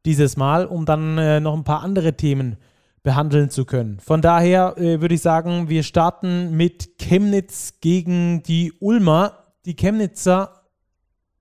[0.05, 2.57] dieses Mal, um dann äh, noch ein paar andere Themen
[3.03, 3.99] behandeln zu können.
[3.99, 9.45] Von daher äh, würde ich sagen, wir starten mit Chemnitz gegen die Ulmer.
[9.65, 10.64] Die Chemnitzer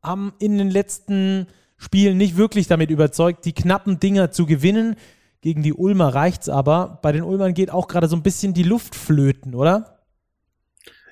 [0.04, 4.96] haben in den letzten Spielen nicht wirklich damit überzeugt, die knappen Dinger zu gewinnen.
[5.40, 7.00] Gegen die Ulmer reicht's aber.
[7.02, 9.94] Bei den Ulmern geht auch gerade so ein bisschen die Luft flöten, oder?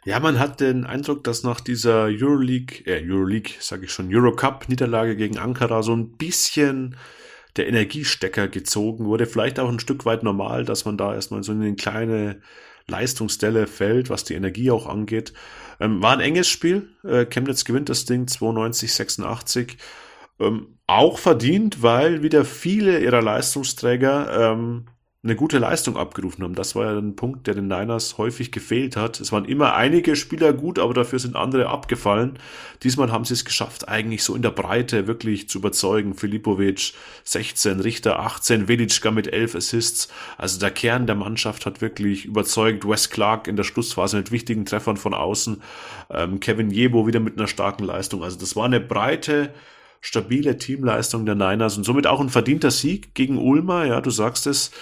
[0.05, 5.17] Ja, man hat den Eindruck, dass nach dieser Euroleague, äh, Euroleague, sage ich schon, Eurocup-Niederlage
[5.17, 6.97] gegen Ankara so ein bisschen
[7.57, 9.27] der Energiestecker gezogen wurde.
[9.27, 12.41] Vielleicht auch ein Stück weit normal, dass man da erstmal so in eine kleine
[12.89, 15.33] Leistungsstelle fällt, was die Energie auch angeht.
[15.81, 16.89] Ähm, war ein enges Spiel.
[17.05, 19.77] Äh, Chemnitz gewinnt das Ding 92, 86.
[20.41, 24.87] Ähm, auch verdient, weil wieder viele ihrer Leistungsträger ähm,
[25.25, 26.57] eine gute Leistung abgerufen haben.
[26.57, 29.21] Das war ja ein Punkt, der den Niners häufig gefehlt hat.
[29.21, 32.41] Es waren immer einige Spieler gut, aber dafür sind andere abgefallen.
[32.83, 36.15] Diesmal haben sie es geschafft, eigentlich so in der Breite wirklich zu überzeugen.
[36.15, 40.09] Filipovic 16, Richter 18, Velitschka mit 11 Assists.
[40.39, 42.85] Also der Kern der Mannschaft hat wirklich überzeugt.
[42.85, 45.63] Wes Clark in der Schlussphase mit wichtigen Treffern von außen.
[46.11, 48.25] Ähm, Kevin Jebo wieder mit einer starken Leistung.
[48.25, 49.55] Also das war eine breite,
[50.01, 53.85] stabile Teamleistung der Niners und somit auch ein verdienter Sieg gegen Ulmer.
[53.85, 54.73] Ja, du sagst es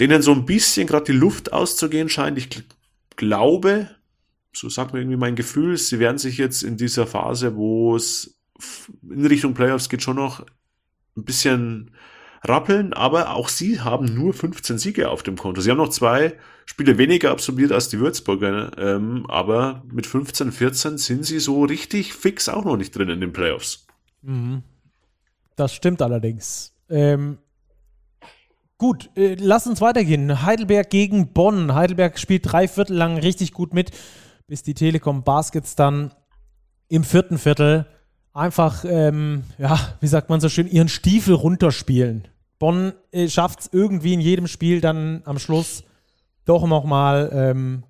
[0.00, 2.38] denen so ein bisschen gerade die Luft auszugehen scheint.
[2.38, 2.48] Ich
[3.16, 3.90] glaube,
[4.52, 8.38] so sagt mir irgendwie mein Gefühl, sie werden sich jetzt in dieser Phase, wo es
[9.08, 10.44] in Richtung Playoffs geht, schon noch
[11.16, 11.90] ein bisschen
[12.42, 15.60] rappeln, aber auch sie haben nur 15 Siege auf dem Konto.
[15.60, 20.98] Sie haben noch zwei Spiele weniger absolviert als die Würzburger, ähm, aber mit 15, 14
[20.98, 23.86] sind sie so richtig fix auch noch nicht drin in den Playoffs.
[24.22, 24.62] Mhm.
[25.56, 26.74] Das stimmt allerdings.
[26.88, 27.38] Ähm,
[28.78, 30.42] Gut, äh, lass uns weitergehen.
[30.42, 31.74] Heidelberg gegen Bonn.
[31.74, 33.90] Heidelberg spielt drei Viertel lang richtig gut mit,
[34.46, 36.12] bis die Telekom Baskets dann
[36.88, 37.86] im vierten Viertel
[38.34, 42.28] einfach, ähm, ja, wie sagt man so schön, ihren Stiefel runterspielen.
[42.58, 45.84] Bonn äh, schafft es irgendwie in jedem Spiel dann am Schluss
[46.44, 47.82] doch nochmal ähm,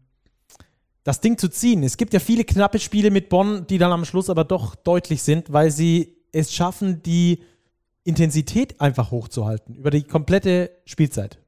[1.03, 1.83] das Ding zu ziehen.
[1.83, 5.23] Es gibt ja viele knappe Spiele mit Bonn, die dann am Schluss aber doch deutlich
[5.23, 7.43] sind, weil sie es schaffen, die
[8.07, 11.39] Intensität einfach hochzuhalten über die komplette Spielzeit.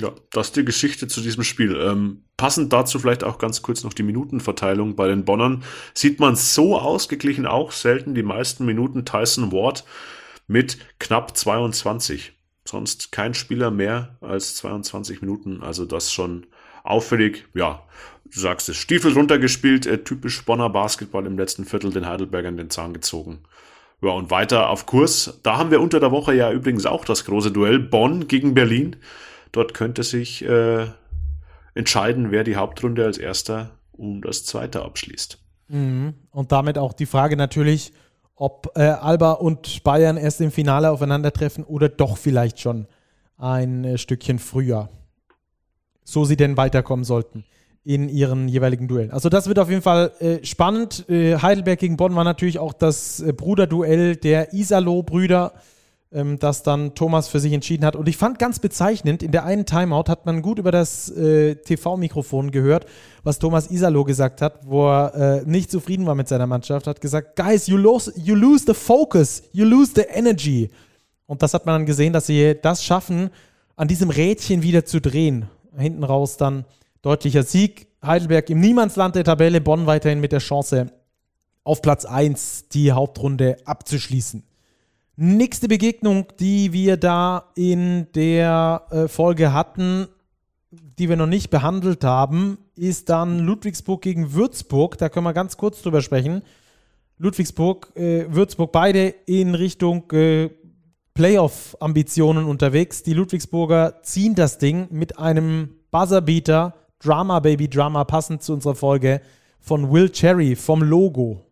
[0.00, 1.76] Ja, das ist die Geschichte zu diesem Spiel.
[1.80, 5.62] Ähm, passend dazu vielleicht auch ganz kurz noch die Minutenverteilung bei den Bonnern.
[5.94, 9.84] Sieht man so ausgeglichen auch selten die meisten Minuten Tyson Ward
[10.48, 12.32] mit knapp 22.
[12.64, 15.62] Sonst kein Spieler mehr als 22 Minuten.
[15.62, 16.46] Also das schon
[16.82, 17.44] auffällig.
[17.54, 17.82] Ja,
[18.24, 22.70] du sagst es, Stiefel runtergespielt, äh, typisch Bonner Basketball im letzten Viertel den Heidelbergern den
[22.70, 23.44] Zahn gezogen.
[24.04, 25.40] Ja, und weiter auf Kurs.
[25.42, 28.96] Da haben wir unter der Woche ja übrigens auch das große Duell Bonn gegen Berlin.
[29.50, 30.86] Dort könnte sich äh,
[31.74, 35.38] entscheiden, wer die Hauptrunde als erster und das zweite abschließt.
[35.68, 36.12] Mhm.
[36.30, 37.92] Und damit auch die Frage natürlich,
[38.36, 42.86] ob äh, Alba und Bayern erst im Finale aufeinandertreffen oder doch vielleicht schon
[43.38, 44.90] ein äh, Stückchen früher.
[46.04, 47.46] So sie denn weiterkommen sollten
[47.84, 49.10] in ihren jeweiligen Duellen.
[49.10, 51.08] Also das wird auf jeden Fall äh, spannend.
[51.08, 55.52] Äh, Heidelberg gegen Bonn war natürlich auch das äh, Bruderduell der Isalo-Brüder,
[56.10, 57.94] ähm, das dann Thomas für sich entschieden hat.
[57.94, 61.56] Und ich fand ganz bezeichnend, in der einen Timeout hat man gut über das äh,
[61.56, 62.86] TV-Mikrofon gehört,
[63.22, 67.02] was Thomas Isalo gesagt hat, wo er äh, nicht zufrieden war mit seiner Mannschaft, hat
[67.02, 70.70] gesagt, Guys, you lose, you lose the focus, you lose the energy.
[71.26, 73.28] Und das hat man dann gesehen, dass sie das schaffen,
[73.76, 75.50] an diesem Rädchen wieder zu drehen.
[75.76, 76.64] Hinten raus dann
[77.04, 77.88] Deutlicher Sieg.
[78.02, 80.90] Heidelberg im Niemandsland der Tabelle, Bonn weiterhin mit der Chance,
[81.62, 84.42] auf Platz 1 die Hauptrunde abzuschließen.
[85.16, 90.08] Nächste Begegnung, die wir da in der äh, Folge hatten,
[90.70, 94.96] die wir noch nicht behandelt haben, ist dann Ludwigsburg gegen Würzburg.
[94.96, 96.40] Da können wir ganz kurz drüber sprechen.
[97.18, 100.48] Ludwigsburg, äh, Würzburg, beide in Richtung äh,
[101.12, 103.02] Playoff-Ambitionen unterwegs.
[103.02, 109.20] Die Ludwigsburger ziehen das Ding mit einem Buzzerbeater Drama Baby Drama, passend zu unserer Folge
[109.60, 111.50] von Will Cherry vom Logo.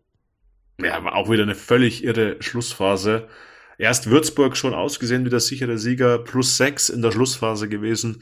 [0.79, 3.27] Ja, war auch wieder eine völlig irre Schlussphase.
[3.77, 8.21] Erst Würzburg schon ausgesehen wie der sichere Sieger, plus sechs in der Schlussphase gewesen.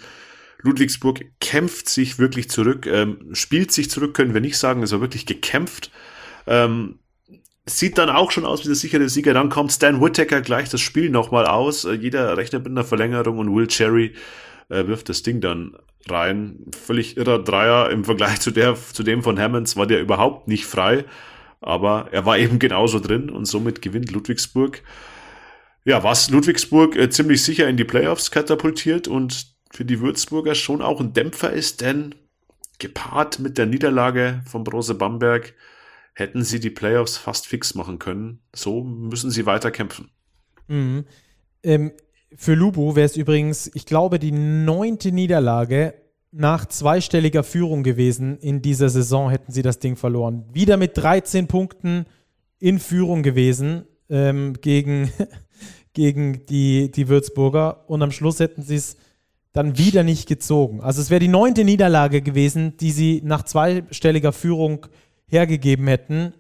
[0.62, 5.02] Ludwigsburg kämpft sich wirklich zurück, ähm, spielt sich zurück, können wir nicht sagen, es war
[5.02, 5.92] wirklich gekämpft.
[6.48, 7.00] Ähm,
[7.66, 9.34] sieht dann auch schon aus wie der sichere Sieger.
[9.34, 11.86] Dann kommt Stan Whittaker gleich das Spiel nochmal aus.
[11.86, 14.14] Äh, jeder rechnet mit einer Verlängerung und Will Cherry
[14.70, 15.76] äh, wirft das Ding dann
[16.10, 16.66] rein.
[16.76, 20.66] Völlig irrer Dreier im Vergleich zu, der, zu dem von Hammonds war der überhaupt nicht
[20.66, 21.06] frei,
[21.60, 24.82] aber er war eben genauso drin und somit gewinnt Ludwigsburg.
[25.84, 30.82] Ja, was Ludwigsburg äh, ziemlich sicher in die Playoffs katapultiert und für die Würzburger schon
[30.82, 32.14] auch ein Dämpfer ist, denn
[32.78, 35.54] gepaart mit der Niederlage von Brose Bamberg
[36.14, 38.42] hätten sie die Playoffs fast fix machen können.
[38.54, 40.12] So müssen sie weiter kämpfen.
[40.68, 41.06] Mhm.
[41.64, 41.92] Ähm,
[42.36, 45.94] für Lubu wäre es übrigens, ich glaube, die neunte Niederlage
[46.32, 50.46] nach zweistelliger Führung gewesen in dieser Saison, hätten sie das Ding verloren.
[50.54, 52.06] Wieder mit 13 Punkten
[52.60, 55.12] in Führung gewesen ähm, gegen,
[55.94, 58.96] gegen die, die Würzburger und am Schluss hätten sie es
[59.52, 60.79] dann wieder nicht gezogen.
[60.79, 64.88] Also es wäre die neunte Niederlage gewesen, die sie nach zweistelliger Führung
[65.27, 66.34] hergegeben hätten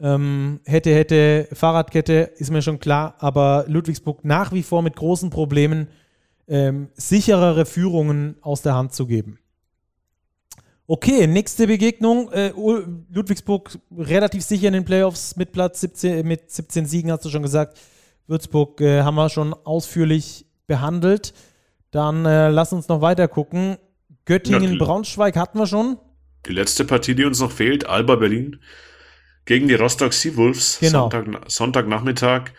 [0.00, 5.30] ähm, hätte, hätte, Fahrradkette, ist mir schon klar, aber Ludwigsburg nach wie vor mit großen
[5.30, 5.88] Problemen,
[6.48, 9.38] ähm, sicherere Führungen aus der Hand zu geben.
[10.86, 12.30] Okay, nächste Begegnung.
[12.30, 12.52] Äh,
[13.10, 17.42] Ludwigsburg relativ sicher in den Playoffs mit Platz 17, mit 17 Siegen, hast du schon
[17.42, 17.78] gesagt.
[18.28, 21.34] Würzburg äh, haben wir schon ausführlich behandelt.
[21.90, 23.78] Dann äh, lass uns noch weiter gucken.
[24.26, 25.98] Göttingen-Braunschweig hatten wir schon.
[26.46, 28.60] Die letzte Partie, die uns noch fehlt, Alba Berlin
[29.46, 30.78] gegen die Rostock Seawolves.
[30.80, 31.08] Genau.
[31.10, 32.50] Sonntag, Sonntagnachmittag.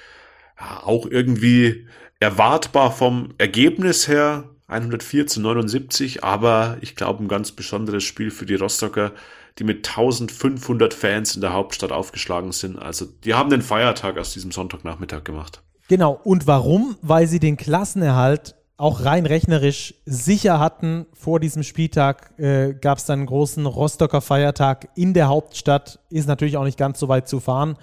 [0.59, 1.87] Ja, auch irgendwie
[2.19, 4.49] erwartbar vom Ergebnis her.
[4.69, 9.13] 104 zu 79, aber ich glaube ein ganz besonderes Spiel für die Rostocker,
[9.59, 12.77] die mit 1500 Fans in der Hauptstadt aufgeschlagen sind.
[12.77, 15.61] Also die haben den Feiertag aus diesem Sonntagnachmittag gemacht.
[15.87, 16.19] Genau.
[16.23, 16.97] Und warum?
[17.01, 21.07] Weil sie den Klassenerhalt auch rein rechnerisch sicher hatten.
[21.13, 25.99] Vor diesem Spieltag äh, gab es dann einen großen Rostocker Feiertag in der Hauptstadt.
[26.09, 27.75] Ist natürlich auch nicht ganz so weit zu fahren.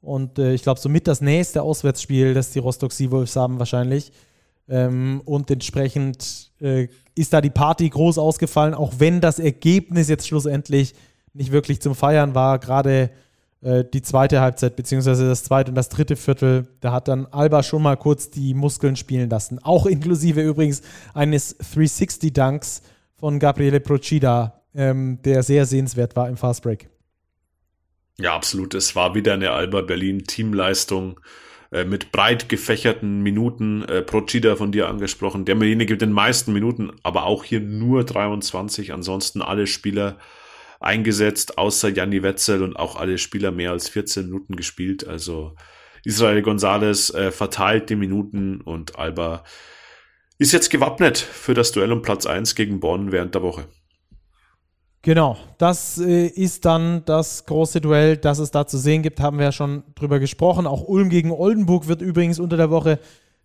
[0.00, 4.12] Und äh, ich glaube, somit das nächste Auswärtsspiel, das die Rostock Seawolves haben wahrscheinlich.
[4.68, 6.86] Ähm, und entsprechend äh,
[7.16, 10.94] ist da die Party groß ausgefallen, auch wenn das Ergebnis jetzt schlussendlich
[11.34, 12.60] nicht wirklich zum Feiern war.
[12.60, 13.10] Gerade
[13.66, 17.64] äh, die zweite Halbzeit, beziehungsweise das zweite und das dritte Viertel, da hat dann Alba
[17.64, 19.58] schon mal kurz die Muskeln spielen lassen.
[19.60, 20.82] Auch inklusive übrigens
[21.14, 22.82] eines 360-Dunks
[23.18, 26.88] von Gabriele Procida, ähm, der sehr sehenswert war im Fastbreak.
[28.18, 28.74] Ja, absolut.
[28.74, 31.18] Es war wieder eine Alba Berlin Teamleistung
[31.72, 33.82] äh, mit breit gefächerten Minuten.
[33.82, 35.44] Äh, Procida von dir angesprochen.
[35.44, 38.92] Derjenige mit den meisten Minuten, aber auch hier nur 23.
[38.92, 40.18] Ansonsten alle Spieler
[40.80, 45.06] eingesetzt, außer Janni Wetzel und auch alle Spieler mehr als 14 Minuten gespielt.
[45.06, 45.54] Also
[46.04, 49.44] Israel Gonzalez äh, verteilt die Minuten und Alba
[50.38, 53.66] ist jetzt gewappnet für das Duell um Platz 1 gegen Bonn während der Woche.
[55.02, 59.38] Genau, das äh, ist dann das große Duell, das es da zu sehen gibt, haben
[59.38, 60.66] wir ja schon drüber gesprochen.
[60.66, 62.98] Auch Ulm gegen Oldenburg wird übrigens unter der Woche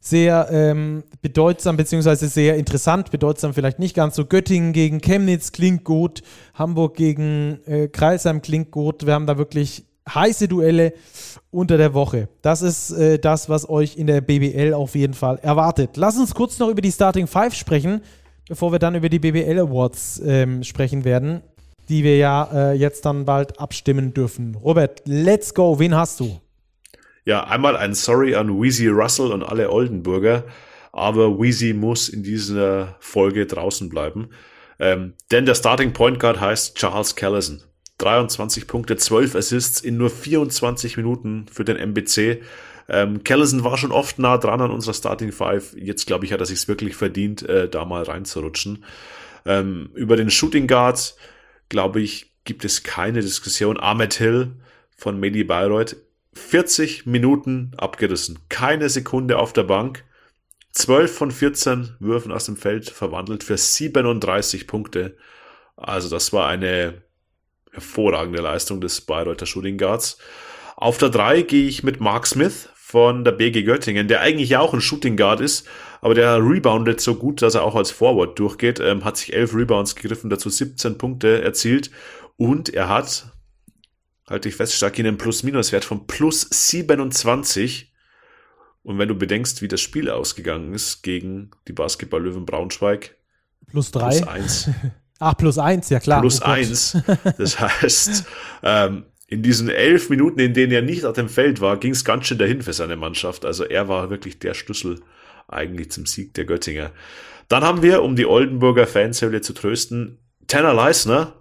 [0.04, 4.26] sehr ähm, bedeutsam, beziehungsweise sehr interessant, bedeutsam vielleicht nicht ganz so.
[4.26, 6.24] Göttingen gegen Chemnitz klingt gut,
[6.56, 9.06] Hamburg gegen äh, Kreisheim klingt gut.
[9.06, 10.94] Wir haben da wirklich heiße Duelle
[11.52, 12.30] unter der Woche.
[12.42, 15.92] Das ist äh, das, was euch in der BBL auf jeden Fall erwartet.
[15.98, 18.02] Lass uns kurz noch über die Starting Five sprechen,
[18.50, 21.42] bevor wir dann über die BBL Awards ähm, sprechen werden,
[21.90, 24.56] die wir ja äh, jetzt dann bald abstimmen dürfen.
[24.56, 25.78] Robert, let's go.
[25.78, 26.40] Wen hast du?
[27.24, 30.46] Ja, einmal ein Sorry an Weezy Russell und alle Oldenburger,
[30.92, 34.30] aber Weezy muss in dieser Folge draußen bleiben.
[34.80, 37.62] Ähm, denn der Starting Point Guard heißt Charles Callison.
[38.00, 42.42] 23 Punkte, 12 Assists in nur 24 Minuten für den MBC.
[42.90, 45.76] Ähm, Callison war schon oft nah dran an unserer Starting Five.
[45.78, 48.84] Jetzt glaube ich, hat er sich wirklich verdient, äh, da mal reinzurutschen.
[49.46, 51.16] Ähm, über den Shooting Guards,
[51.70, 53.80] glaube ich, gibt es keine Diskussion.
[53.80, 54.54] Ahmed Hill
[54.98, 55.96] von Medi Bayreuth
[56.34, 58.40] 40 Minuten abgerissen.
[58.50, 60.06] Keine Sekunde auf der Bank.
[60.72, 65.18] 12 von 14 Würfen aus dem Feld verwandelt für 37 Punkte.
[65.76, 67.02] Also das war eine
[67.72, 70.18] hervorragende Leistung des Bayreuther Shooting Guards.
[70.78, 74.60] Auf der 3 gehe ich mit Mark Smith von der BG Göttingen, der eigentlich ja
[74.60, 75.66] auch ein Shooting Guard ist,
[76.02, 79.56] aber der reboundet so gut, dass er auch als Forward durchgeht, ähm, hat sich 11
[79.56, 81.90] Rebounds gegriffen, dazu 17 Punkte erzielt
[82.36, 83.32] und er hat
[84.32, 87.94] halte ich fest, stark in einem Plus-Minus-Wert von plus 27.
[88.84, 93.16] Und wenn du bedenkst, wie das Spiel ausgegangen ist gegen die Basketball-Löwen Braunschweig.
[93.68, 94.10] Plus 3.
[94.10, 94.70] Plus 1.
[95.20, 96.22] Ach, plus 1, ja klar.
[96.22, 96.98] Plus oh 1.
[97.38, 98.26] Das heißt,
[98.64, 102.04] ähm, in diesen elf Minuten, in denen er nicht auf dem Feld war, ging es
[102.04, 103.46] ganz schön dahin für seine Mannschaft.
[103.46, 105.02] Also er war wirklich der Schlüssel
[105.48, 106.92] eigentlich zum Sieg der Göttinger.
[107.48, 110.18] Dann haben wir, um die Oldenburger Fanshöhle zu trösten,
[110.48, 111.34] Tanner Leisner,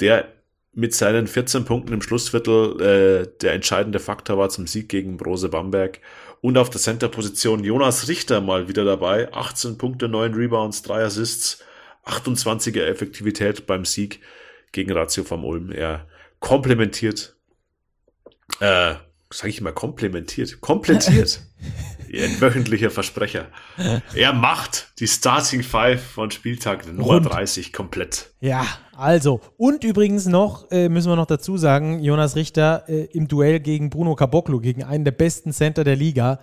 [0.00, 0.28] der
[0.72, 5.48] mit seinen 14 Punkten im Schlussviertel äh, der entscheidende Faktor war zum Sieg gegen Brose
[5.48, 6.00] Bamberg.
[6.40, 9.32] Und auf der Center-Position Jonas Richter mal wieder dabei.
[9.32, 11.62] 18 Punkte, 9 Rebounds, 3 Assists,
[12.06, 14.20] 28er Effektivität beim Sieg
[14.72, 15.70] gegen Ratio vom Ulm.
[15.70, 16.06] Er
[16.38, 17.36] komplementiert,
[18.60, 18.94] äh,
[19.30, 21.40] sage ich mal, komplementiert, komplettiert.
[22.12, 23.46] Ein wöchentlicher Versprecher.
[24.14, 27.30] Er macht die Starting Five von Spieltag Nummer Rund.
[27.32, 28.32] 30 komplett.
[28.40, 29.40] Ja, also.
[29.56, 33.90] Und übrigens noch, äh, müssen wir noch dazu sagen, Jonas Richter äh, im Duell gegen
[33.90, 36.40] Bruno Caboclo, gegen einen der besten Center der Liga,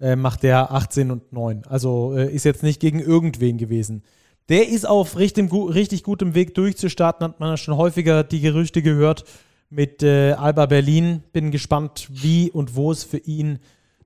[0.00, 1.64] äh, macht der 18 und 9.
[1.66, 4.02] Also äh, ist jetzt nicht gegen irgendwen gewesen.
[4.48, 8.82] Der ist auf richtig, richtig gutem Weg durchzustarten, hat man ja schon häufiger die Gerüchte
[8.82, 9.24] gehört
[9.70, 11.22] mit äh, Alba Berlin.
[11.32, 13.58] Bin gespannt, wie und wo es für ihn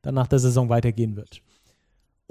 [0.02, 1.42] dann nach der Saison weitergehen wird.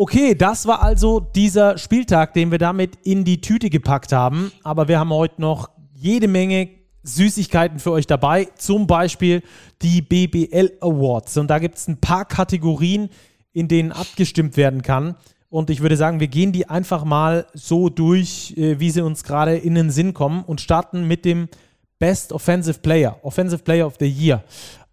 [0.01, 4.51] Okay, das war also dieser Spieltag, den wir damit in die Tüte gepackt haben.
[4.63, 6.69] Aber wir haben heute noch jede Menge
[7.03, 8.47] Süßigkeiten für euch dabei.
[8.55, 9.43] Zum Beispiel
[9.81, 11.37] die BBL Awards.
[11.37, 13.09] Und da gibt es ein paar Kategorien,
[13.51, 15.15] in denen abgestimmt werden kann.
[15.49, 19.23] Und ich würde sagen, wir gehen die einfach mal so durch, äh, wie sie uns
[19.23, 21.49] gerade in den Sinn kommen und starten mit dem
[21.97, 24.43] Best Offensive Player, Offensive Player of the Year.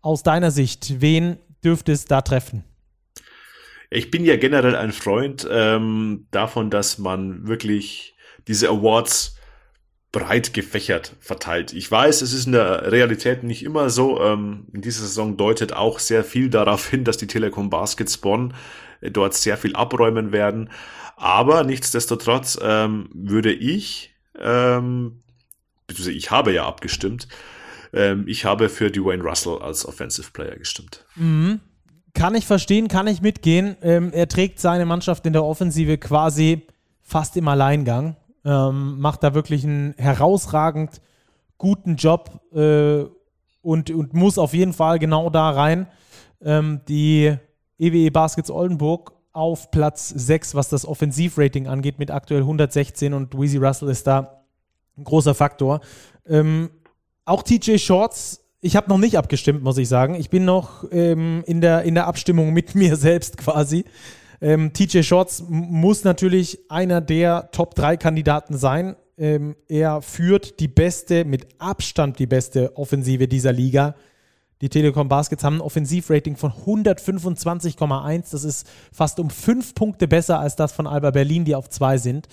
[0.00, 2.64] Aus deiner Sicht, wen dürfte es da treffen?
[3.90, 8.16] Ich bin ja generell ein Freund ähm, davon, dass man wirklich
[8.48, 9.36] diese Awards
[10.12, 11.72] breit gefächert verteilt.
[11.72, 14.20] Ich weiß, es ist in der Realität nicht immer so.
[14.22, 18.54] Ähm, in dieser Saison deutet auch sehr viel darauf hin, dass die Telekom Baskets Bonn
[19.00, 20.70] äh, dort sehr viel abräumen werden.
[21.16, 25.22] Aber nichtsdestotrotz ähm, würde ich, ähm,
[25.86, 27.28] beziehungsweise ich habe ja abgestimmt,
[27.96, 31.04] ähm, ich habe für Dwayne Russell als Offensive Player gestimmt.
[31.16, 31.60] Mhm.
[32.14, 33.76] Kann ich verstehen, kann ich mitgehen.
[33.82, 36.66] Ähm, er trägt seine Mannschaft in der Offensive quasi
[37.02, 38.16] fast im Alleingang.
[38.44, 41.00] Ähm, macht da wirklich einen herausragend
[41.58, 43.04] guten Job äh,
[43.62, 45.88] und, und muss auf jeden Fall genau da rein.
[46.42, 47.34] Ähm, die
[47.78, 53.38] EWE e Baskets Oldenburg auf Platz 6, was das Offensivrating angeht, mit aktuell 116 und
[53.38, 54.42] Weezy Russell ist da
[54.96, 55.80] ein großer Faktor.
[56.26, 56.70] Ähm,
[57.26, 60.14] auch TJ Shorts ich habe noch nicht abgestimmt, muss ich sagen.
[60.14, 63.84] Ich bin noch ähm, in, der, in der Abstimmung mit mir selbst quasi.
[64.40, 68.96] Ähm, TJ Shorts muss natürlich einer der Top-3-Kandidaten sein.
[69.16, 73.94] Ähm, er führt die beste, mit Abstand die beste Offensive dieser Liga.
[74.60, 78.32] Die Telekom Baskets haben ein Offensivrating von 125,1.
[78.32, 81.98] Das ist fast um fünf Punkte besser als das von Alba Berlin, die auf zwei
[81.98, 82.26] sind.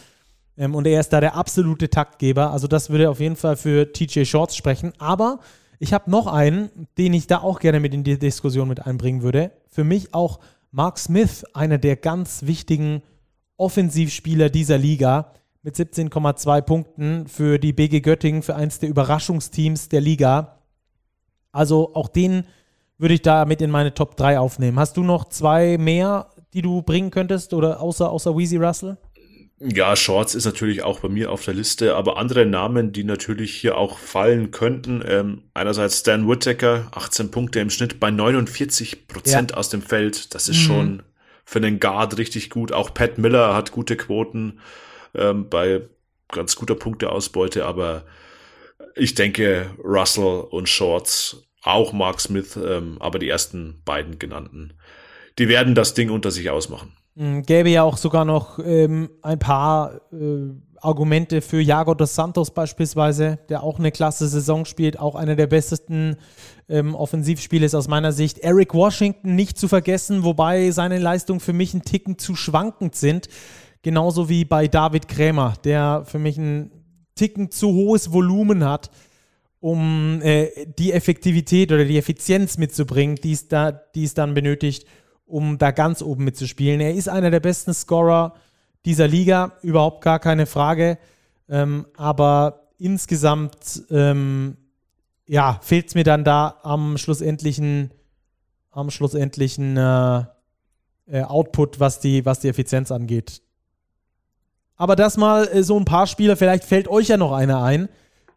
[0.58, 2.52] Ähm, und er ist da der absolute Taktgeber.
[2.52, 4.94] Also das würde auf jeden Fall für TJ Shorts sprechen.
[5.00, 5.40] Aber
[5.80, 9.22] ich habe noch einen, den ich da auch gerne mit in die Diskussion mit einbringen
[9.22, 9.52] würde.
[9.70, 10.40] Für mich auch
[10.72, 13.02] Mark Smith, einer der ganz wichtigen
[13.58, 20.02] Offensivspieler dieser Liga mit 17,2 Punkten für die BG Göttingen, für eins der Überraschungsteams der
[20.02, 20.60] Liga.
[21.52, 22.46] Also auch den
[22.98, 24.80] würde ich da mit in meine Top 3 aufnehmen.
[24.80, 28.98] Hast du noch zwei mehr, die du bringen könntest oder außer, außer Weezy Russell?
[29.66, 33.56] Ja, Shorts ist natürlich auch bei mir auf der Liste, aber andere Namen, die natürlich
[33.56, 35.02] hier auch fallen könnten.
[35.08, 39.58] Ähm, einerseits Stan Whittaker, 18 Punkte im Schnitt bei 49 Prozent ja.
[39.58, 40.36] aus dem Feld.
[40.36, 40.64] Das ist mhm.
[40.64, 41.04] schon
[41.46, 42.74] für einen Guard richtig gut.
[42.74, 44.60] Auch Pat Miller hat gute Quoten
[45.16, 45.82] ähm, bei
[46.28, 48.04] ganz guter Punkteausbeute, aber
[48.96, 54.74] ich denke Russell und Shorts, auch Mark Smith, ähm, aber die ersten beiden genannten,
[55.40, 56.98] die werden das Ding unter sich ausmachen.
[57.16, 60.50] Mhm, gäbe ja auch sogar noch ähm, ein paar äh,
[60.82, 65.48] Argumente für Jago dos Santos beispielsweise, der auch eine klasse Saison spielt, auch einer der
[65.48, 66.18] besten
[66.68, 68.40] ähm, Offensivspiele ist aus meiner Sicht.
[68.40, 73.30] Eric Washington nicht zu vergessen, wobei seine Leistungen für mich ein Ticken zu schwankend sind.
[73.82, 76.72] Genauso wie bei David Krämer, der für mich ein
[77.16, 78.90] Ticken zu hohes Volumen hat,
[79.60, 84.86] um äh, die Effektivität oder die Effizienz mitzubringen, die es, da, die es dann benötigt,
[85.26, 86.82] um da ganz oben mitzuspielen.
[86.82, 88.36] Er ist einer der besten Scorer
[88.86, 90.98] dieser Liga, überhaupt gar keine Frage.
[91.50, 94.58] Ähm, aber insgesamt ähm,
[95.26, 97.92] ja, fehlt es mir dann da am schlussendlichen,
[98.72, 100.24] am schlussendlichen äh,
[101.08, 103.42] äh, Output, was die, was die Effizienz angeht.
[104.76, 107.90] Aber das mal äh, so ein paar Spieler, vielleicht fällt euch ja noch einer ein.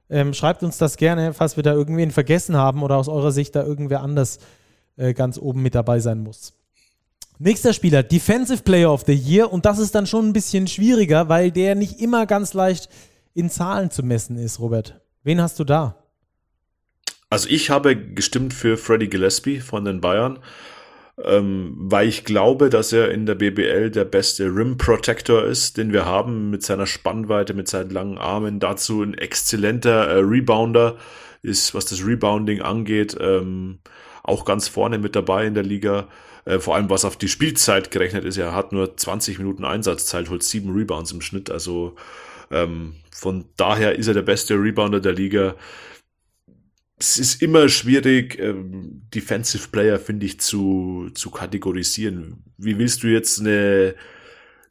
[0.09, 3.57] Ähm, schreibt uns das gerne, falls wir da irgendwen vergessen haben oder aus eurer Sicht
[3.57, 4.39] da irgendwer anders
[4.97, 6.55] äh, ganz oben mit dabei sein muss.
[7.39, 9.53] Nächster Spieler, Defensive Player of the Year.
[9.53, 12.89] Und das ist dann schon ein bisschen schwieriger, weil der nicht immer ganz leicht
[13.35, 15.01] in Zahlen zu messen ist, Robert.
[15.23, 16.03] Wen hast du da?
[17.29, 20.39] Also ich habe gestimmt für Freddie Gillespie von den Bayern,
[21.23, 25.93] ähm, weil ich glaube, dass er in der BBL der beste Rim Protector ist, den
[25.93, 28.61] wir haben, mit seiner Spannweite, mit seinen langen Armen.
[28.61, 30.97] Dazu ein exzellenter äh, Rebounder
[31.43, 33.81] ist, was das Rebounding angeht, ähm,
[34.23, 36.09] auch ganz vorne mit dabei in der Liga.
[36.47, 38.39] Äh, vor allem was auf die Spielzeit gerechnet ist.
[38.39, 41.51] Er hat nur 20 Minuten Einsatzzeit, holt sieben Rebounds im Schnitt.
[41.51, 41.97] Also
[42.51, 45.57] ähm, von daher ist er der beste Rebounder der Liga.
[46.99, 52.45] Es ist immer schwierig, ähm, Defensive Player, finde ich, zu, zu kategorisieren.
[52.57, 53.97] Wie willst du jetzt eine,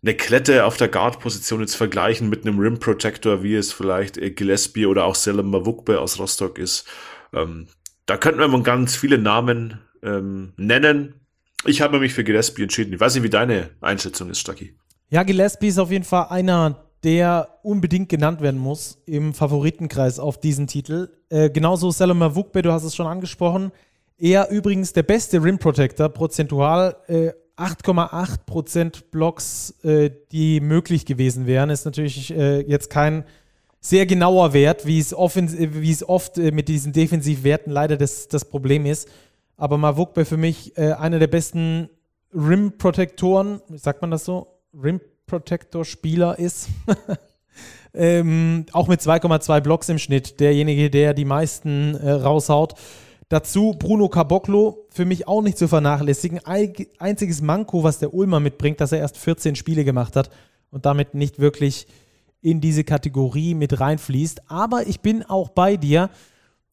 [0.01, 4.85] eine Klette auf der Guard-Position jetzt vergleichen mit einem Rim Protector, wie es vielleicht Gillespie
[4.85, 6.87] oder auch Selim Mavukbe aus Rostock ist?
[7.33, 7.67] Ähm,
[8.05, 11.24] da könnten wir mal ganz viele Namen ähm, nennen.
[11.65, 12.93] Ich habe mich für Gillespie entschieden.
[12.93, 14.75] Ich weiß nicht, wie deine Einschätzung ist, Stucky.
[15.09, 20.39] Ja, Gillespie ist auf jeden Fall einer, der unbedingt genannt werden muss im Favoritenkreis auf
[20.39, 21.09] diesen Titel.
[21.29, 23.71] Äh, genauso Salomar Wukbe, du hast es schon angesprochen.
[24.17, 31.69] Er übrigens der beste Rim Protector, prozentual äh, 8,8% Blocks, äh, die möglich gewesen wären.
[31.69, 33.23] Ist natürlich äh, jetzt kein
[33.79, 38.45] sehr genauer Wert, wie es, wie es oft äh, mit diesen Defensivwerten leider das, das
[38.45, 39.07] Problem ist.
[39.57, 41.89] Aber Mavukbe für mich äh, einer der besten
[42.33, 44.47] Rim-Protektoren, sagt man das so?
[44.73, 46.67] Rim-Protector-Spieler ist.
[47.93, 50.39] ähm, auch mit 2,2 Blocks im Schnitt.
[50.39, 52.75] Derjenige, der die meisten äh, raushaut.
[53.29, 56.41] Dazu Bruno Caboclo, für mich auch nicht zu vernachlässigen.
[56.99, 60.29] Einziges Manko, was der Ulmer mitbringt, dass er erst 14 Spiele gemacht hat
[60.69, 61.87] und damit nicht wirklich
[62.41, 64.51] in diese Kategorie mit reinfließt.
[64.51, 66.11] Aber ich bin auch bei dir,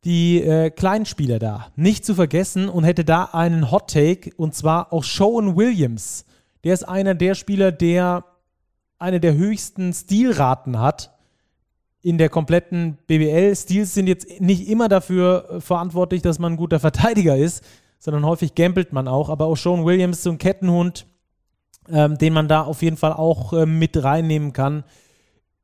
[0.04, 4.54] die äh, kleinen Spieler da nicht zu vergessen und hätte da einen Hot Take und
[4.54, 6.24] zwar auch Sean Williams.
[6.64, 8.24] Der ist einer der Spieler, der
[8.98, 11.16] eine der höchsten Stilraten hat
[12.02, 13.54] in der kompletten BBL.
[13.54, 17.64] Stils sind jetzt nicht immer dafür äh, verantwortlich, dass man ein guter Verteidiger ist,
[18.00, 19.28] sondern häufig gambelt man auch.
[19.28, 21.06] Aber auch Sean Williams, so ein Kettenhund,
[21.88, 24.82] ähm, den man da auf jeden Fall auch äh, mit reinnehmen kann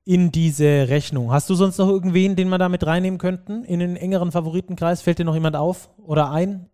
[0.09, 1.31] in diese Rechnung.
[1.33, 5.03] Hast du sonst noch irgendwen, den wir da mit reinnehmen könnten in den engeren Favoritenkreis?
[5.03, 6.71] Fällt dir noch jemand auf oder ein?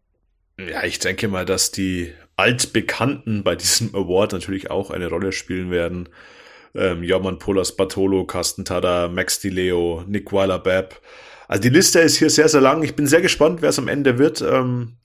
[0.58, 5.70] Ja, ich denke mal, dass die Altbekannten bei diesem Award natürlich auch eine Rolle spielen
[5.70, 6.08] werden
[6.74, 11.00] ähm, Jorman Polas Bartolo, Carsten Tada, Max Di Leo, Nick Weiler Babb.
[11.48, 12.82] Also die Liste ist hier sehr, sehr lang.
[12.82, 14.42] Ich bin sehr gespannt, wer es am Ende wird.
[14.42, 14.96] Ähm,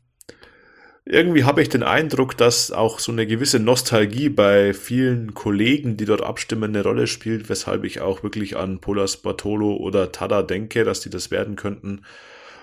[1.09, 6.05] irgendwie habe ich den Eindruck, dass auch so eine gewisse Nostalgie bei vielen Kollegen, die
[6.05, 10.83] dort abstimmen, eine Rolle spielt, weshalb ich auch wirklich an Polas Bartolo oder Tada denke,
[10.83, 12.03] dass die das werden könnten.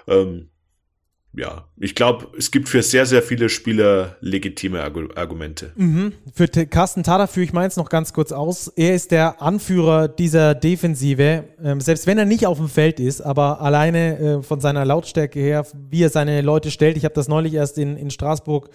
[0.06, 0.50] Ähm,
[1.36, 5.70] ja, ich glaube, es gibt für sehr, sehr viele Spieler legitime Argumente.
[5.76, 6.14] Mhm.
[6.32, 8.68] Für Carsten Tada führe ich meins noch ganz kurz aus.
[8.68, 13.20] Er ist der Anführer dieser Defensive, ähm, selbst wenn er nicht auf dem Feld ist,
[13.20, 16.96] aber alleine äh, von seiner Lautstärke her, wie er seine Leute stellt.
[16.96, 18.70] Ich habe das neulich erst in, in Straßburg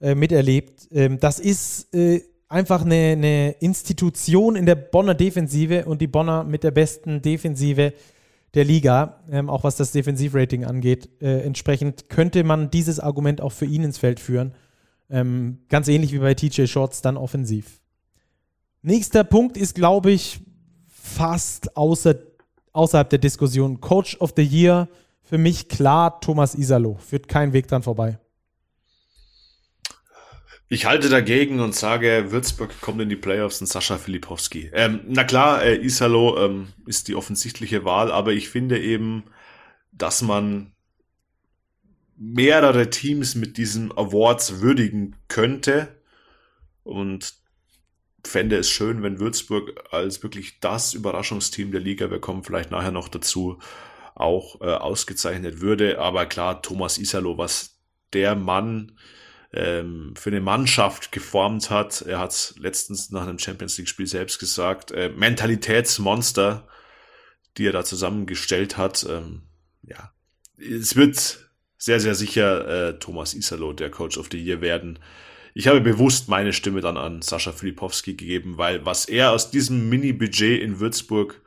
[0.00, 0.86] äh, miterlebt.
[0.92, 6.44] Ähm, das ist äh, einfach eine, eine Institution in der Bonner Defensive und die Bonner
[6.44, 7.92] mit der besten Defensive
[8.54, 11.08] der Liga, ähm, auch was das Defensivrating angeht.
[11.20, 14.54] Äh, entsprechend könnte man dieses Argument auch für ihn ins Feld führen.
[15.10, 17.80] Ähm, ganz ähnlich wie bei TJ Shorts dann offensiv.
[18.82, 20.40] Nächster Punkt ist, glaube ich,
[20.86, 22.16] fast außer,
[22.72, 23.80] außerhalb der Diskussion.
[23.80, 24.88] Coach of the Year,
[25.22, 26.96] für mich klar Thomas Isalo.
[27.00, 28.18] Führt kein Weg dran vorbei.
[30.68, 34.70] Ich halte dagegen und sage, Würzburg kommt in die Playoffs und Sascha Filipowski.
[34.72, 39.24] Ähm, na klar, äh, Isalo ähm, ist die offensichtliche Wahl, aber ich finde eben,
[39.92, 40.72] dass man
[42.16, 46.00] mehrere Teams mit diesen Awards würdigen könnte
[46.82, 47.34] und
[48.24, 52.92] fände es schön, wenn Würzburg als wirklich das Überraschungsteam der Liga, wir kommen vielleicht nachher
[52.92, 53.58] noch dazu,
[54.14, 55.98] auch äh, ausgezeichnet würde.
[55.98, 57.80] Aber klar, Thomas Isalo, was
[58.12, 58.92] der Mann
[59.54, 62.02] ähm, für eine Mannschaft geformt hat.
[62.02, 66.66] Er hat letztens nach einem Champions League-Spiel selbst gesagt, äh, Mentalitätsmonster,
[67.56, 69.06] die er da zusammengestellt hat.
[69.08, 69.42] Ähm,
[69.82, 70.12] ja,
[70.58, 74.98] es wird sehr, sehr sicher äh, Thomas Isalo, der Coach of the Year, werden.
[75.54, 79.88] Ich habe bewusst meine Stimme dann an Sascha Filipowski gegeben, weil was er aus diesem
[79.88, 81.42] Mini-Budget in Würzburg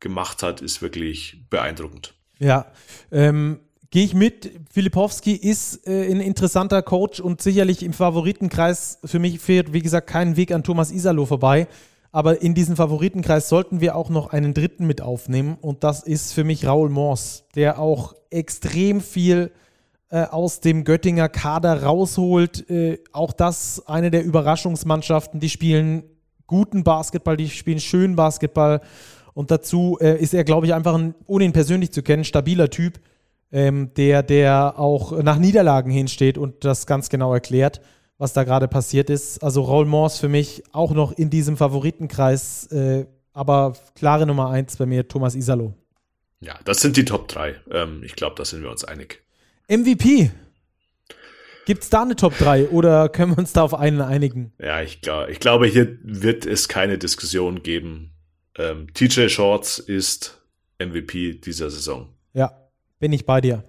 [0.00, 2.14] gemacht hat, ist wirklich beeindruckend.
[2.38, 2.70] Ja,
[3.10, 3.60] ähm,
[3.90, 4.50] Gehe ich mit.
[4.70, 8.98] Filipowski ist äh, ein interessanter Coach und sicherlich im Favoritenkreis.
[9.04, 11.68] Für mich fehlt, wie gesagt, kein Weg an Thomas Isalo vorbei.
[12.10, 15.56] Aber in diesen Favoritenkreis sollten wir auch noch einen dritten mit aufnehmen.
[15.60, 19.52] Und das ist für mich Raul Mors, der auch extrem viel
[20.08, 22.68] äh, aus dem Göttinger Kader rausholt.
[22.70, 25.38] Äh, auch das eine der Überraschungsmannschaften.
[25.40, 26.04] Die spielen
[26.46, 28.80] guten Basketball, die spielen schönen Basketball.
[29.34, 32.70] Und dazu äh, ist er, glaube ich, einfach ein, ohne ihn persönlich zu kennen, stabiler
[32.70, 32.98] Typ
[33.52, 37.80] ähm, der, der auch nach Niederlagen hinsteht und das ganz genau erklärt,
[38.18, 39.42] was da gerade passiert ist.
[39.42, 44.76] Also Raul Mors für mich auch noch in diesem Favoritenkreis, äh, aber klare Nummer eins
[44.76, 45.74] bei mir, Thomas Isalo.
[46.40, 47.56] Ja, das sind die Top 3.
[47.70, 49.22] Ähm, ich glaube, da sind wir uns einig.
[49.68, 50.30] MVP.
[51.66, 54.52] Gibt es da eine Top 3 oder können wir uns da auf einen einigen?
[54.60, 58.12] Ja, ich, glaub, ich glaube, hier wird es keine Diskussion geben.
[58.56, 60.40] Ähm, TJ Shorts ist
[60.78, 62.08] MVP dieser Saison.
[62.34, 62.65] Ja,
[62.98, 63.64] bin ich bei dir.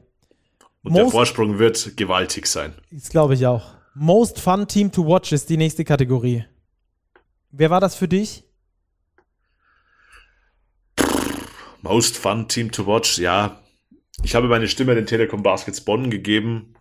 [0.84, 2.74] Und Most, der Vorsprung wird gewaltig sein.
[2.92, 3.74] Das glaube ich auch.
[3.94, 6.46] Most Fun Team to Watch ist die nächste Kategorie.
[7.52, 8.44] Wer war das für dich?
[11.82, 13.60] Most Fun Team to Watch, ja.
[14.24, 16.74] Ich habe meine Stimme den Telekom Baskets Bonn gegeben.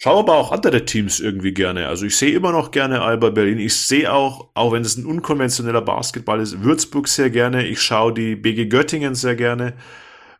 [0.00, 1.88] Schaue aber auch andere Teams irgendwie gerne.
[1.88, 3.58] Also ich sehe immer noch gerne Alba Berlin.
[3.58, 7.66] Ich sehe auch, auch wenn es ein unkonventioneller Basketball ist, Würzburg sehr gerne.
[7.66, 9.74] Ich schaue die BG Göttingen sehr gerne.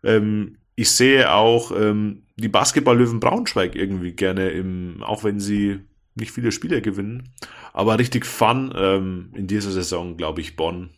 [0.04, 5.80] Ähm, ich sehe auch ähm, die Basketball-Löwen Braunschweig irgendwie gerne, im, auch wenn sie
[6.14, 7.30] nicht viele Spiele gewinnen.
[7.72, 10.90] Aber richtig Fun ähm, in dieser Saison, glaube ich, Bonn.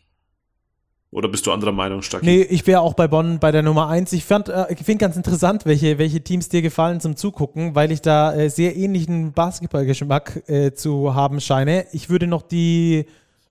[1.10, 2.26] Oder bist du anderer Meinung, Stacki?
[2.26, 4.12] Nee, ich wäre auch bei Bonn bei der Nummer 1.
[4.12, 8.34] Ich, äh, finde ganz interessant, welche, welche Teams dir gefallen zum Zugucken, weil ich da
[8.34, 11.86] äh, sehr ähnlichen Basketballgeschmack äh, zu haben scheine.
[11.92, 13.06] Ich würde noch die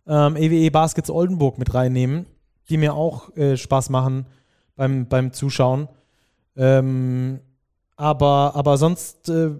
[0.07, 2.27] ähm, EWE e Baskets Oldenburg mit reinnehmen,
[2.69, 4.27] die mir auch äh, Spaß machen
[4.75, 5.88] beim, beim Zuschauen.
[6.55, 7.39] Ähm,
[7.95, 9.51] aber, aber sonst äh,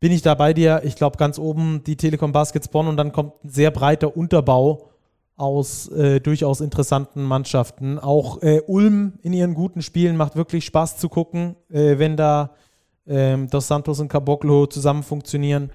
[0.00, 0.82] bin ich da bei dir.
[0.84, 4.90] Ich glaube, ganz oben die Telekom Baskets Bonn und dann kommt ein sehr breiter Unterbau
[5.36, 7.98] aus äh, durchaus interessanten Mannschaften.
[7.98, 12.50] Auch äh, Ulm in ihren guten Spielen macht wirklich Spaß zu gucken, äh, wenn da
[13.06, 15.70] ähm, Dos Santos und Caboclo zusammen funktionieren.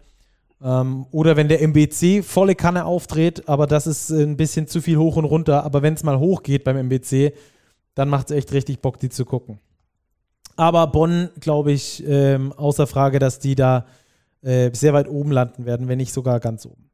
[0.61, 4.97] Ähm, oder wenn der MBC volle Kanne auftritt, aber das ist ein bisschen zu viel
[4.97, 5.63] hoch und runter.
[5.63, 7.33] Aber wenn es mal hoch geht beim MBC,
[7.95, 9.59] dann macht es echt richtig Bock, die zu gucken.
[10.59, 13.85] Aber Bonn, glaube ich, ähm, außer Frage, dass die da
[14.41, 16.89] äh, sehr weit oben landen werden, wenn nicht sogar ganz oben.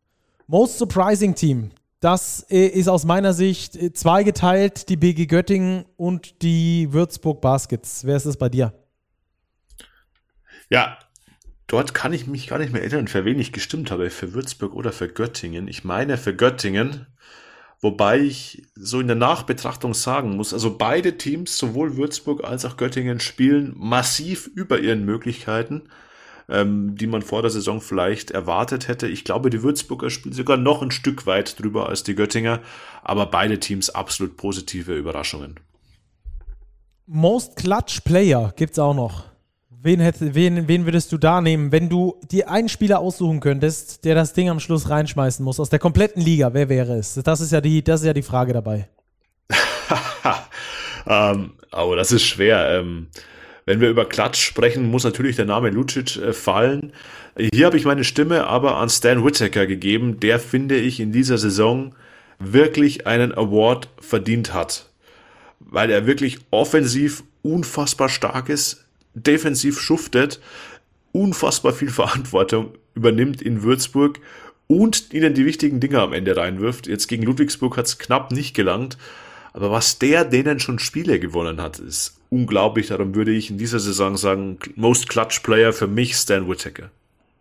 [0.46, 1.72] Most Surprising Team.
[2.00, 8.06] Das äh, ist aus meiner Sicht äh, zweigeteilt, die BG Göttingen und die Würzburg Baskets.
[8.06, 8.72] Wer ist es bei dir?
[10.70, 11.00] Ja,
[11.66, 14.76] dort kann ich mich gar nicht mehr erinnern, für wen ich gestimmt habe, für Würzburg
[14.76, 15.68] oder für Göttingen.
[15.68, 17.08] Ich meine für Göttingen,
[17.86, 22.78] wobei ich so in der Nachbetrachtung sagen muss, also beide Teams, sowohl Würzburg als auch
[22.78, 25.84] Göttingen, spielen massiv über ihren Möglichkeiten,
[26.50, 29.08] ähm, die man vor der Saison vielleicht erwartet hätte.
[29.08, 32.60] Ich glaube, die Würzburger spielen sogar noch ein Stück weit drüber als die Göttinger,
[33.04, 35.60] aber beide Teams absolut positive Überraschungen.
[37.06, 39.35] Most Clutch Player gibt es auch noch.
[39.86, 44.04] Wen, hätte, wen, wen würdest du da nehmen, wenn du dir einen Spieler aussuchen könntest,
[44.04, 46.56] der das Ding am Schluss reinschmeißen muss, aus der kompletten Liga?
[46.56, 47.14] Wer wäre es?
[47.24, 48.90] Das ist ja die, das ist ja die Frage dabei.
[51.08, 52.80] ähm, aber das ist schwer.
[52.80, 53.10] Ähm,
[53.68, 56.92] wenn wir über Klatsch sprechen, muss natürlich der Name Lucic äh, fallen.
[57.54, 61.38] Hier habe ich meine Stimme aber an Stan Whittaker gegeben, der finde ich in dieser
[61.38, 61.94] Saison
[62.40, 64.90] wirklich einen Award verdient hat.
[65.60, 68.85] Weil er wirklich offensiv unfassbar stark ist,
[69.16, 70.40] defensiv schuftet,
[71.12, 74.20] unfassbar viel Verantwortung übernimmt in Würzburg
[74.68, 76.88] und ihnen die wichtigen Dinge am Ende reinwirft.
[76.88, 78.98] Jetzt gegen Ludwigsburg hat es knapp nicht gelangt.
[79.54, 82.88] Aber was der denen schon Spiele gewonnen hat, ist unglaublich.
[82.88, 86.90] Darum würde ich in dieser Saison sagen, Most Clutch Player für mich Stan Whittaker.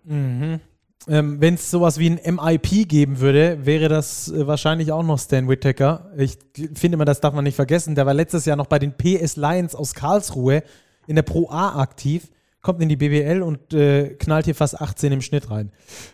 [0.05, 0.61] Mhm.
[1.09, 5.19] Ähm, Wenn es sowas wie ein MIP geben würde, wäre das äh, wahrscheinlich auch noch
[5.19, 6.13] Stan Whittaker.
[6.17, 6.39] Ich
[6.75, 7.95] finde immer, das darf man nicht vergessen.
[7.95, 10.63] Der war letztes Jahr noch bei den PS Lions aus Karlsruhe
[11.07, 12.31] in der Pro A aktiv,
[12.63, 15.71] kommt in die BBL und äh, knallt hier fast 18 im Schnitt rein.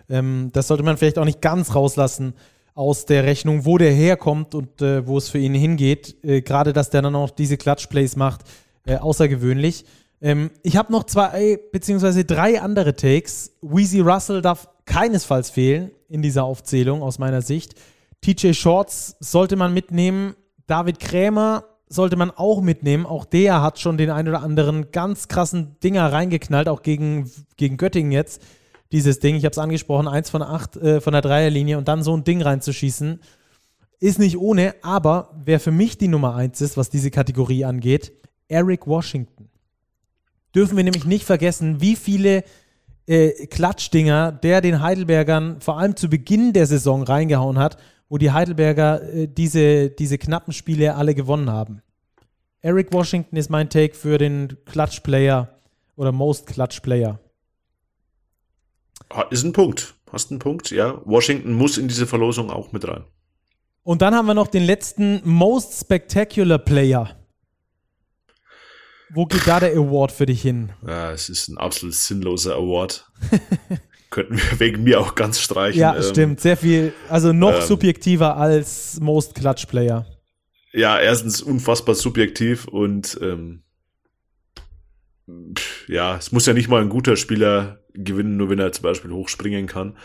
[0.09, 2.35] Ähm, das sollte man vielleicht auch nicht ganz rauslassen
[2.75, 6.17] aus der Rechnung, wo der herkommt und äh, wo es für ihn hingeht.
[6.25, 8.43] Äh, Gerade, dass der dann auch diese Clutch-Plays macht,
[8.87, 9.85] äh, außergewöhnlich.
[10.21, 13.53] Ähm, ich habe noch zwei beziehungsweise drei andere Takes.
[13.63, 17.75] Weezy Russell darf keinesfalls fehlen in dieser Aufzählung aus meiner Sicht.
[18.21, 20.35] TJ Shorts sollte man mitnehmen.
[20.67, 23.05] David Krämer sollte man auch mitnehmen.
[23.05, 27.77] Auch der hat schon den ein oder anderen ganz krassen Dinger reingeknallt, auch gegen, gegen
[27.77, 28.43] Göttingen jetzt.
[28.93, 32.03] Dieses Ding, ich habe es angesprochen, eins von acht äh, von der Dreierlinie und dann
[32.03, 33.21] so ein Ding reinzuschießen,
[33.99, 34.75] ist nicht ohne.
[34.83, 38.13] Aber wer für mich die Nummer eins ist, was diese Kategorie angeht,
[38.49, 39.49] Eric Washington.
[40.55, 42.45] Dürfen wir nämlich nicht vergessen, wie viele
[43.07, 47.79] äh, Klatschdinger der den Heidelbergern vor allem zu Beginn der Saison reingehauen hat
[48.11, 51.81] wo die Heidelberger äh, diese, diese knappen Spiele alle gewonnen haben.
[52.61, 55.61] Eric Washington ist mein Take für den Clutch Player
[55.97, 57.19] oder Most Clutch Player.
[59.31, 59.95] Ist ein Punkt.
[60.13, 61.01] Hast einen Punkt, ja.
[61.05, 63.05] Washington muss in diese Verlosung auch mit rein.
[63.83, 67.17] Und dann haben wir noch den letzten Most Spectacular Player.
[69.13, 70.73] Wo geht da der Award für dich hin?
[70.87, 73.11] Ja, es ist ein absolut sinnloser Award.
[74.11, 75.81] könnten wir wegen mir auch ganz streichen.
[75.81, 76.41] Ja, ähm, stimmt.
[76.41, 80.07] Sehr viel, also noch ähm, subjektiver als Most Clutch Player.
[80.73, 83.63] Ja, erstens unfassbar subjektiv und ähm,
[85.89, 89.11] ja, es muss ja nicht mal ein guter Spieler gewinnen, nur wenn er zum Beispiel
[89.11, 89.97] hochspringen kann.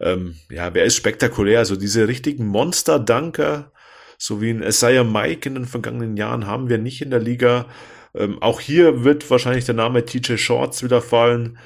[0.00, 1.58] Ähm, ja, wer ist spektakulär?
[1.58, 3.72] Also diese richtigen Monster-Dunker,
[4.18, 7.66] so wie ein Isaiah Mike in den vergangenen Jahren, haben wir nicht in der Liga.
[8.14, 11.58] Ähm, auch hier wird wahrscheinlich der Name TJ Shorts wieder fallen.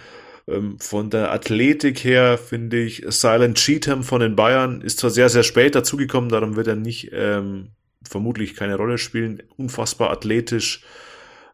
[0.46, 5.28] Ähm, von der Athletik her finde ich Silent Cheatham von den Bayern ist zwar sehr,
[5.28, 7.70] sehr spät dazugekommen, darum wird er nicht ähm,
[8.06, 9.42] vermutlich keine Rolle spielen.
[9.56, 10.82] Unfassbar athletisch.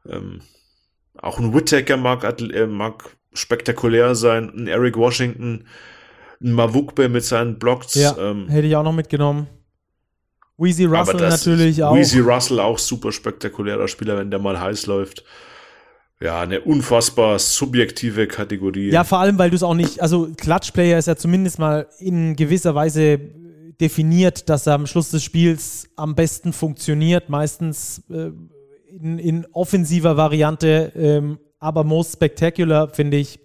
[0.08, 0.40] Ähm,
[1.16, 4.50] auch ein Whittaker mag, äh, mag spektakulär sein.
[4.56, 5.66] Ein Eric Washington,
[6.42, 7.94] ein Mavukbe mit seinen Blocks.
[7.94, 9.46] Ja, ähm, hätte ich auch noch mitgenommen.
[10.58, 11.94] Weezy Russell natürlich auch.
[11.94, 15.24] Weezy Russell auch super spektakulärer Spieler, wenn der mal heiß läuft
[16.22, 18.90] ja, eine unfassbar subjektive Kategorie.
[18.90, 22.36] Ja, vor allem, weil du es auch nicht, also Klatschplayer ist ja zumindest mal in
[22.36, 23.18] gewisser Weise
[23.80, 28.30] definiert, dass er am Schluss des Spiels am besten funktioniert, meistens äh,
[28.90, 33.40] in, in, offensiver Variante, ähm, aber most spectacular, finde ich,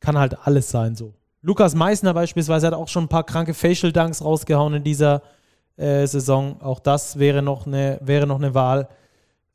[0.00, 1.14] kann halt alles sein so.
[1.42, 5.22] Lukas Meissner beispielsweise hat auch schon ein paar kranke Facial Dunks rausgehauen in dieser
[5.76, 6.60] äh, Saison.
[6.60, 8.88] Auch das wäre noch eine, wäre noch eine Wahl.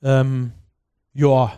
[0.02, 0.54] Ähm,
[1.14, 1.52] ja,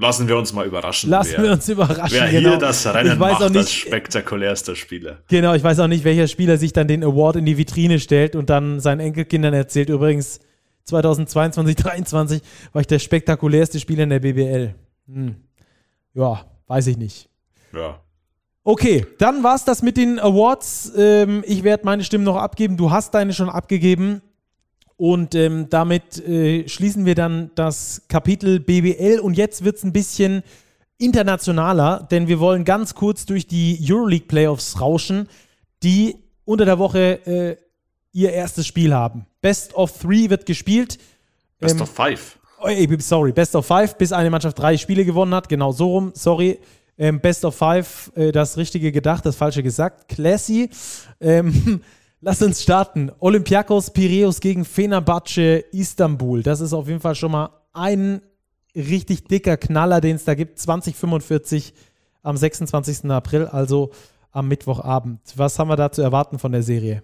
[0.00, 1.10] Lassen wir uns mal überraschen.
[1.10, 2.16] Lassen wer, wir uns überraschen.
[2.16, 2.50] Wer genau.
[2.50, 5.18] hier das Rennen ich weiß macht auch nicht, als spektakulärster Spieler.
[5.26, 8.36] Genau, ich weiß auch nicht, welcher Spieler sich dann den Award in die Vitrine stellt
[8.36, 9.88] und dann seinen Enkelkindern erzählt.
[9.88, 10.38] Übrigens,
[10.84, 12.42] 2022, 2023
[12.72, 14.74] war ich der spektakulärste Spieler in der BBL.
[15.12, 15.34] Hm.
[16.14, 17.28] Ja, weiß ich nicht.
[17.74, 18.00] Ja.
[18.62, 20.92] Okay, dann war es das mit den Awards.
[20.96, 22.76] Ähm, ich werde meine Stimme noch abgeben.
[22.76, 24.22] Du hast deine schon abgegeben.
[24.98, 29.20] Und ähm, damit äh, schließen wir dann das Kapitel BBL.
[29.20, 30.42] Und jetzt wird es ein bisschen
[30.98, 35.28] internationaler, denn wir wollen ganz kurz durch die Euroleague Playoffs rauschen,
[35.84, 37.56] die unter der Woche äh,
[38.12, 39.24] ihr erstes Spiel haben.
[39.40, 40.98] Best of Three wird gespielt.
[41.60, 42.36] Best ähm, of Five.
[42.60, 42.68] Oh,
[42.98, 45.48] sorry, Best of Five, bis eine Mannschaft drei Spiele gewonnen hat.
[45.48, 46.58] Genau so rum, sorry.
[46.98, 50.08] Ähm, Best of Five, äh, das Richtige gedacht, das Falsche gesagt.
[50.08, 50.68] Classy.
[51.20, 51.82] Ähm,
[52.20, 53.10] lass uns starten.
[53.18, 56.42] Olympiakos Piraeus gegen Fenerbahce Istanbul.
[56.42, 58.22] Das ist auf jeden Fall schon mal ein
[58.74, 60.58] richtig dicker Knaller, den es da gibt.
[60.58, 61.74] 2045
[62.22, 63.10] am 26.
[63.10, 63.90] April, also
[64.30, 65.20] am Mittwochabend.
[65.36, 67.02] Was haben wir da zu erwarten von der Serie?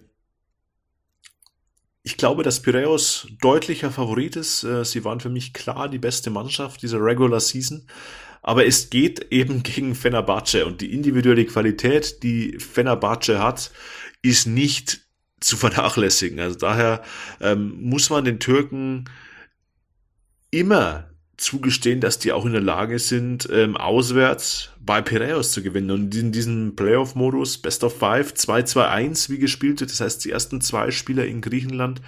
[2.03, 4.63] Ich glaube, dass Piraeus deutlicher Favorit ist.
[4.63, 7.87] Äh, sie waren für mich klar die beste Mannschaft dieser Regular Season.
[8.43, 13.71] Aber es geht eben gegen Fenerbahce und die individuelle Qualität, die Fenerbahce hat,
[14.21, 15.04] ist nicht
[15.45, 16.39] zu vernachlässigen.
[16.39, 17.03] Also daher
[17.39, 19.05] ähm, muss man den Türken
[20.51, 25.91] immer zugestehen, dass die auch in der Lage sind, ähm, auswärts bei Piraeus zu gewinnen.
[25.91, 30.61] Und in diesem Playoff-Modus, Best of Five, 2-2-1, wie gespielt wird, das heißt die ersten
[30.61, 32.01] zwei Spieler in Griechenland,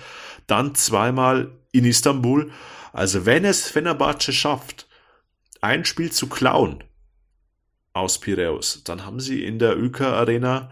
[0.48, 2.52] dann zweimal in Istanbul.
[2.94, 4.88] Also wenn es Fenerbahce schafft,
[5.60, 6.84] ein Spiel zu klauen
[7.94, 10.72] aus Piraeus, dann haben sie in der Öka Arena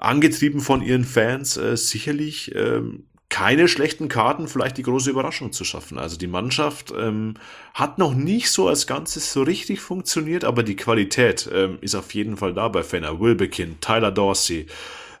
[0.00, 5.64] angetrieben von ihren Fans äh, sicherlich ähm, keine schlechten Karten, vielleicht die große Überraschung zu
[5.64, 5.98] schaffen.
[5.98, 7.34] Also die Mannschaft ähm,
[7.74, 12.12] hat noch nicht so als Ganzes so richtig funktioniert, aber die Qualität ähm, ist auf
[12.12, 13.20] jeden Fall da bei Fenner.
[13.20, 14.66] Wilbekin, Tyler Dorsey,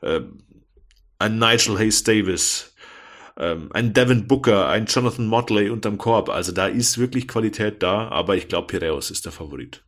[0.02, 0.20] äh,
[1.20, 2.74] ein Nigel Hayes Davis,
[3.38, 6.30] ähm, ein Devin Booker, ein Jonathan Motley unterm Korb.
[6.30, 9.84] Also da ist wirklich Qualität da, aber ich glaube, Piraeus ist der Favorit.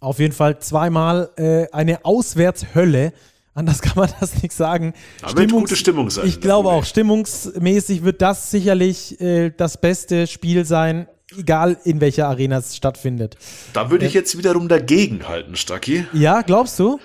[0.00, 3.12] Auf jeden Fall zweimal äh, eine Auswärtshölle
[3.54, 4.94] Anders kann man das nicht sagen.
[5.22, 6.26] Aber Stimmungs wird gute Stimmung sein.
[6.26, 12.28] Ich glaube auch, stimmungsmäßig wird das sicherlich äh, das beste Spiel sein, egal in welcher
[12.28, 13.36] Arena es stattfindet.
[13.72, 16.06] Da würde ich äh, jetzt wiederum dagegen halten, Stacki.
[16.12, 17.00] Ja, glaubst du?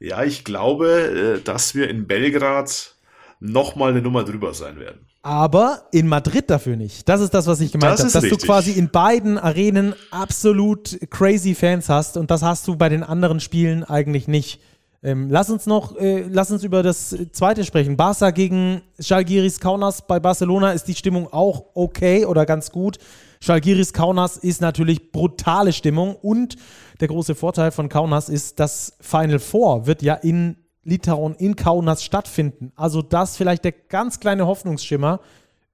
[0.00, 2.94] Ja, ich glaube, äh, dass wir in Belgrad
[3.40, 5.06] nochmal eine Nummer drüber sein werden.
[5.22, 7.08] Aber in Madrid dafür nicht.
[7.08, 8.02] Das ist das, was ich gemeint habe.
[8.02, 8.40] Dass richtig.
[8.40, 13.02] du quasi in beiden Arenen absolut crazy Fans hast und das hast du bei den
[13.02, 14.60] anderen Spielen eigentlich nicht.
[15.04, 17.94] Ähm, lass uns noch, äh, lass uns über das zweite sprechen.
[17.98, 20.06] Barca gegen Schalgiris Kaunas.
[20.06, 22.96] Bei Barcelona ist die Stimmung auch okay oder ganz gut.
[23.38, 26.56] Schalgiris Kaunas ist natürlich brutale Stimmung und
[27.00, 32.02] der große Vorteil von Kaunas ist, das Final Four wird ja in Litauen, in Kaunas
[32.02, 32.72] stattfinden.
[32.74, 35.20] Also das vielleicht der ganz kleine Hoffnungsschimmer,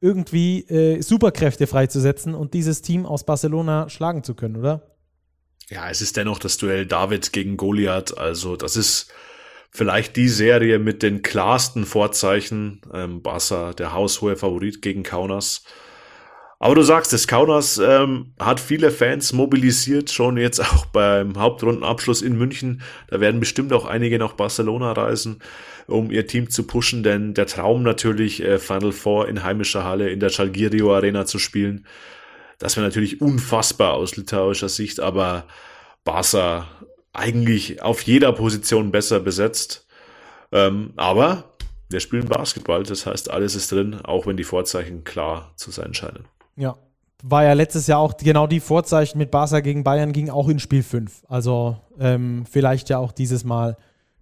[0.01, 4.83] irgendwie äh, Superkräfte freizusetzen und dieses Team aus Barcelona schlagen zu können, oder?
[5.71, 8.18] Ja, es ist dennoch das Duell David gegen Goliath.
[8.18, 9.12] Also das ist
[9.71, 12.81] vielleicht die Serie mit den klarsten Vorzeichen.
[12.93, 15.62] Ähm, Barca, der haushohe Favorit gegen Kaunas.
[16.59, 22.21] Aber du sagst es, Kaunas ähm, hat viele Fans mobilisiert, schon jetzt auch beim Hauptrundenabschluss
[22.21, 22.83] in München.
[23.09, 25.39] Da werden bestimmt auch einige nach Barcelona reisen,
[25.87, 30.11] um ihr Team zu pushen, denn der Traum natürlich, äh, Final Four in heimischer Halle
[30.11, 31.87] in der Chalgirio Arena zu spielen,
[32.61, 35.44] das wäre natürlich unfassbar aus litauischer Sicht, aber
[36.04, 36.68] Barca
[37.12, 39.86] eigentlich auf jeder Position besser besetzt.
[40.52, 41.56] Ähm, aber
[41.88, 45.94] wir spielen Basketball, das heißt, alles ist drin, auch wenn die Vorzeichen klar zu sein
[45.94, 46.26] scheinen.
[46.56, 46.76] Ja,
[47.22, 50.58] war ja letztes Jahr auch genau die Vorzeichen mit Barca gegen Bayern ging auch in
[50.58, 51.24] Spiel 5.
[51.28, 53.76] Also ähm, vielleicht ja auch dieses Mal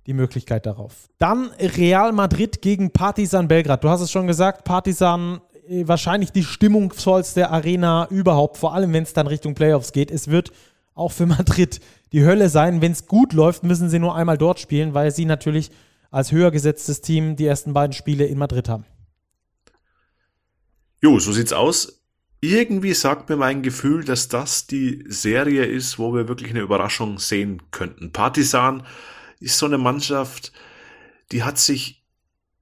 [0.07, 1.09] die Möglichkeit darauf.
[1.19, 3.85] Dann Real Madrid gegen Partizan Belgrad.
[3.85, 5.41] Du hast es schon gesagt, Partizan
[5.85, 10.11] wahrscheinlich die stimmungsvollste Arena überhaupt, vor allem wenn es dann Richtung Playoffs geht.
[10.11, 10.53] Es wird
[10.95, 11.81] auch für Madrid
[12.13, 12.81] die Hölle sein.
[12.81, 15.71] Wenn es gut läuft, müssen sie nur einmal dort spielen, weil sie natürlich
[16.11, 18.85] als höher gesetztes Team die ersten beiden Spiele in Madrid haben.
[21.01, 22.03] Jo, so sieht's aus.
[22.41, 27.19] Irgendwie sagt mir mein Gefühl, dass das die Serie ist, wo wir wirklich eine Überraschung
[27.19, 28.13] sehen könnten.
[28.13, 28.85] Partisan
[29.41, 30.53] ist so eine Mannschaft,
[31.33, 31.98] die hat sich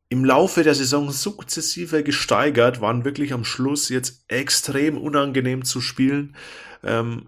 [0.08, 6.36] im Laufe der Saison sukzessive gesteigert, waren wirklich am Schluss jetzt extrem unangenehm zu spielen.
[6.84, 7.26] Ähm,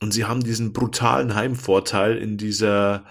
[0.00, 3.04] und sie haben diesen brutalen Heimvorteil in dieser,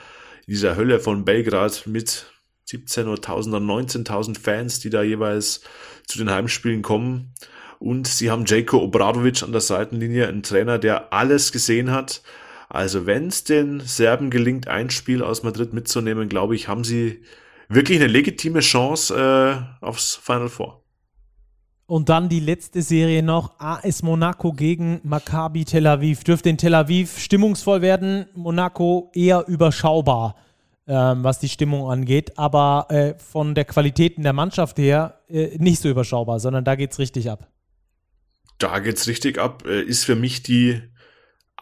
[0.48, 2.28] dieser Hölle von Belgrad mit
[2.66, 5.62] 17 oder 1000 oder 19.000 Fans, die da jeweils
[6.08, 7.34] zu den Heimspielen kommen.
[7.80, 12.22] Und sie haben Jako Obradovic an der Seitenlinie, einen Trainer, der alles gesehen hat,
[12.70, 17.22] Also wenn es den Serben gelingt, ein Spiel aus Madrid mitzunehmen, glaube ich, haben sie
[17.70, 19.16] wirklich eine legitime Chance
[19.82, 20.84] äh, aufs Final Four.
[21.86, 26.24] Und dann die letzte Serie noch, AS Monaco gegen Maccabi Tel Aviv.
[26.24, 30.36] Dürfte in Tel Aviv stimmungsvoll werden, Monaco eher überschaubar,
[30.88, 35.58] ähm, was die Stimmung angeht, aber äh, von der Qualität in der Mannschaft her äh,
[35.58, 37.50] nicht so überschaubar, sondern da geht es richtig ab.
[38.60, 39.64] Da geht es richtig ab.
[39.68, 40.82] Äh, ist für mich die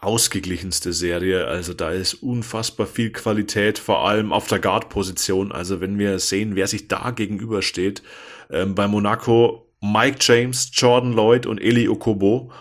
[0.02, 1.46] ausgeglichenste Serie.
[1.46, 5.52] Also da ist unfassbar viel Qualität, vor allem auf der Guard-Position.
[5.52, 8.02] Also wenn wir sehen, wer sich da gegenübersteht.
[8.50, 12.52] Ähm, bei Monaco Mike James, Jordan Lloyd und Eli Okobo.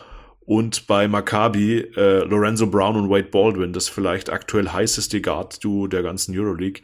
[0.41, 6.03] Und bei Maccabi äh, Lorenzo Brown und Wade Baldwin, das vielleicht aktuell heißeste Guard-Duo der
[6.03, 6.83] ganzen Euroleague.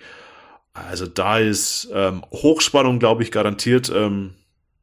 [0.73, 3.91] Also da ist ähm, Hochspannung, glaube ich, garantiert.
[3.93, 4.35] Ähm,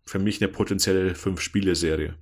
[0.07, 2.14] für mich eine potenzielle Fünf-Spiele-Serie.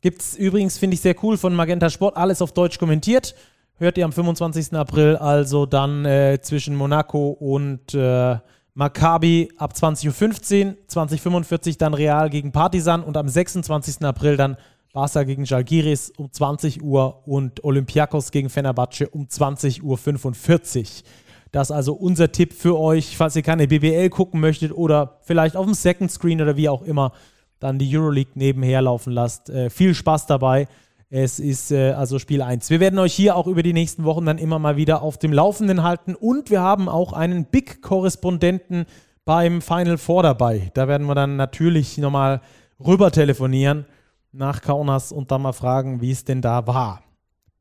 [0.00, 3.34] Gibt es übrigens, finde ich sehr cool, von Magenta Sport, alles auf Deutsch kommentiert.
[3.76, 4.72] Hört ihr am 25.
[4.74, 8.36] April, also dann äh, zwischen Monaco und äh,
[8.74, 14.04] Maccabi ab 20.15 Uhr, 2045 dann Real gegen Partizan und am 26.
[14.04, 14.56] April dann
[14.92, 21.08] Barca gegen Jalgiris um 20 Uhr und Olympiakos gegen Fenerbahce um 20.45 Uhr.
[21.52, 25.56] Das ist also unser Tipp für euch, falls ihr keine BBL gucken möchtet oder vielleicht
[25.56, 27.12] auf dem Second Screen oder wie auch immer
[27.60, 29.50] dann die Euroleague nebenher laufen lasst.
[29.50, 30.68] Äh, viel Spaß dabei.
[31.10, 32.68] Es ist äh, also Spiel 1.
[32.68, 35.32] Wir werden euch hier auch über die nächsten Wochen dann immer mal wieder auf dem
[35.32, 38.84] Laufenden halten und wir haben auch einen Big-Korrespondenten
[39.24, 40.70] beim Final Four dabei.
[40.74, 42.40] Da werden wir dann natürlich nochmal
[42.78, 43.86] rüber telefonieren
[44.32, 47.02] nach Kaunas und dann mal fragen, wie es denn da war.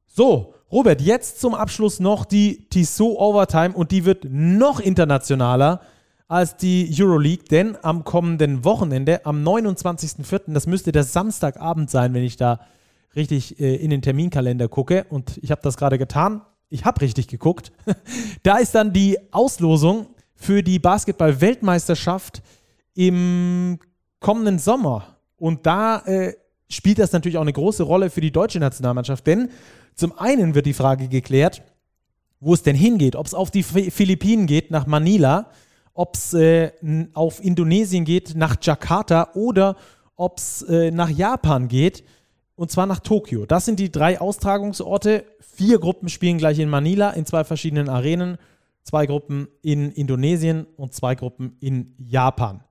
[0.05, 5.79] So, Robert, jetzt zum Abschluss noch die Tissot Overtime und die wird noch internationaler
[6.27, 12.23] als die Euroleague, denn am kommenden Wochenende, am 29.04., das müsste der Samstagabend sein, wenn
[12.23, 12.59] ich da
[13.15, 16.41] richtig äh, in den Terminkalender gucke und ich habe das gerade getan.
[16.69, 17.71] Ich habe richtig geguckt.
[18.43, 22.41] da ist dann die Auslosung für die Basketball-Weltmeisterschaft
[22.93, 23.79] im
[24.19, 25.17] kommenden Sommer.
[25.37, 26.33] Und da äh,
[26.69, 29.49] spielt das natürlich auch eine große Rolle für die deutsche Nationalmannschaft, denn
[29.95, 31.63] zum einen wird die Frage geklärt,
[32.39, 35.49] wo es denn hingeht, ob es auf die Philippinen geht, nach Manila,
[35.97, 36.71] ob es äh,
[37.13, 39.75] auf Indonesien geht, nach Jakarta oder
[40.15, 42.03] ob es äh, nach Japan geht,
[42.55, 43.47] und zwar nach Tokio.
[43.47, 45.25] Das sind die drei Austragungsorte.
[45.39, 48.37] Vier Gruppen spielen gleich in Manila in zwei verschiedenen Arenen,
[48.83, 52.63] zwei Gruppen in Indonesien und zwei Gruppen in Japan.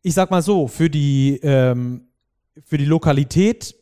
[0.00, 2.08] Ich sag mal so, für die, ähm,
[2.64, 3.76] für die Lokalität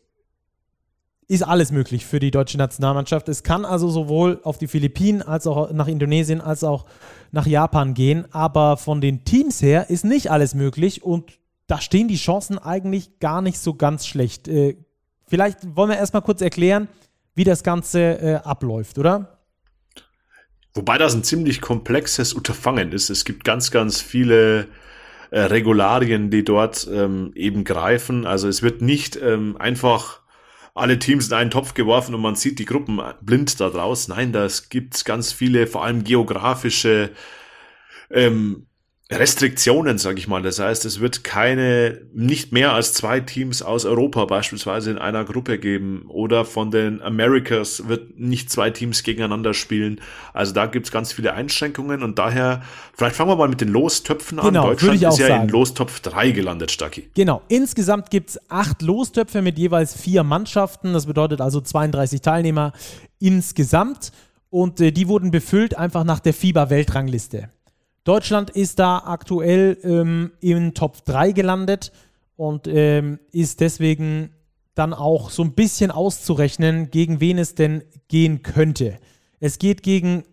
[1.28, 3.28] ist alles möglich für die deutsche Nationalmannschaft.
[3.28, 6.86] Es kann also sowohl auf die Philippinen als auch nach Indonesien als auch
[7.32, 8.24] nach Japan gehen.
[8.32, 13.20] Aber von den Teams her ist nicht alles möglich und da stehen die Chancen eigentlich
[13.20, 14.48] gar nicht so ganz schlecht.
[14.48, 14.78] Äh,
[15.26, 16.88] vielleicht wollen wir erstmal kurz erklären,
[17.34, 19.38] wie das Ganze äh, abläuft, oder?
[20.72, 23.10] Wobei das ein ziemlich komplexes Unterfangen ist.
[23.10, 24.68] Es gibt ganz, ganz viele
[25.30, 28.26] äh, Regularien, die dort ähm, eben greifen.
[28.26, 30.22] Also es wird nicht ähm, einfach
[30.74, 34.08] alle Teams in einen Topf geworfen und man sieht die Gruppen blind da draus.
[34.08, 37.10] Nein, das gibt's ganz viele, vor allem geografische
[38.10, 38.67] ähm,
[39.10, 40.42] Restriktionen, sage ich mal.
[40.42, 45.24] Das heißt, es wird keine, nicht mehr als zwei Teams aus Europa beispielsweise in einer
[45.24, 50.02] Gruppe geben oder von den Americas wird nicht zwei Teams gegeneinander spielen.
[50.34, 52.62] Also da gibt's ganz viele Einschränkungen und daher,
[52.94, 54.66] vielleicht fangen wir mal mit den Lostöpfen genau, an.
[54.66, 55.44] Deutschland ist ja sagen.
[55.44, 57.08] in Lostopf 3 gelandet, Stacki.
[57.14, 60.92] Genau, insgesamt gibt's acht Lostöpfe mit jeweils vier Mannschaften.
[60.92, 62.74] Das bedeutet also 32 Teilnehmer
[63.20, 64.12] insgesamt
[64.50, 67.48] und äh, die wurden befüllt einfach nach der FIBA-Weltrangliste.
[68.08, 71.92] Deutschland ist da aktuell ähm, in Top 3 gelandet
[72.36, 74.30] und ähm, ist deswegen
[74.74, 78.98] dann auch so ein bisschen auszurechnen, gegen wen es denn gehen könnte.
[79.40, 80.24] Es geht gegen,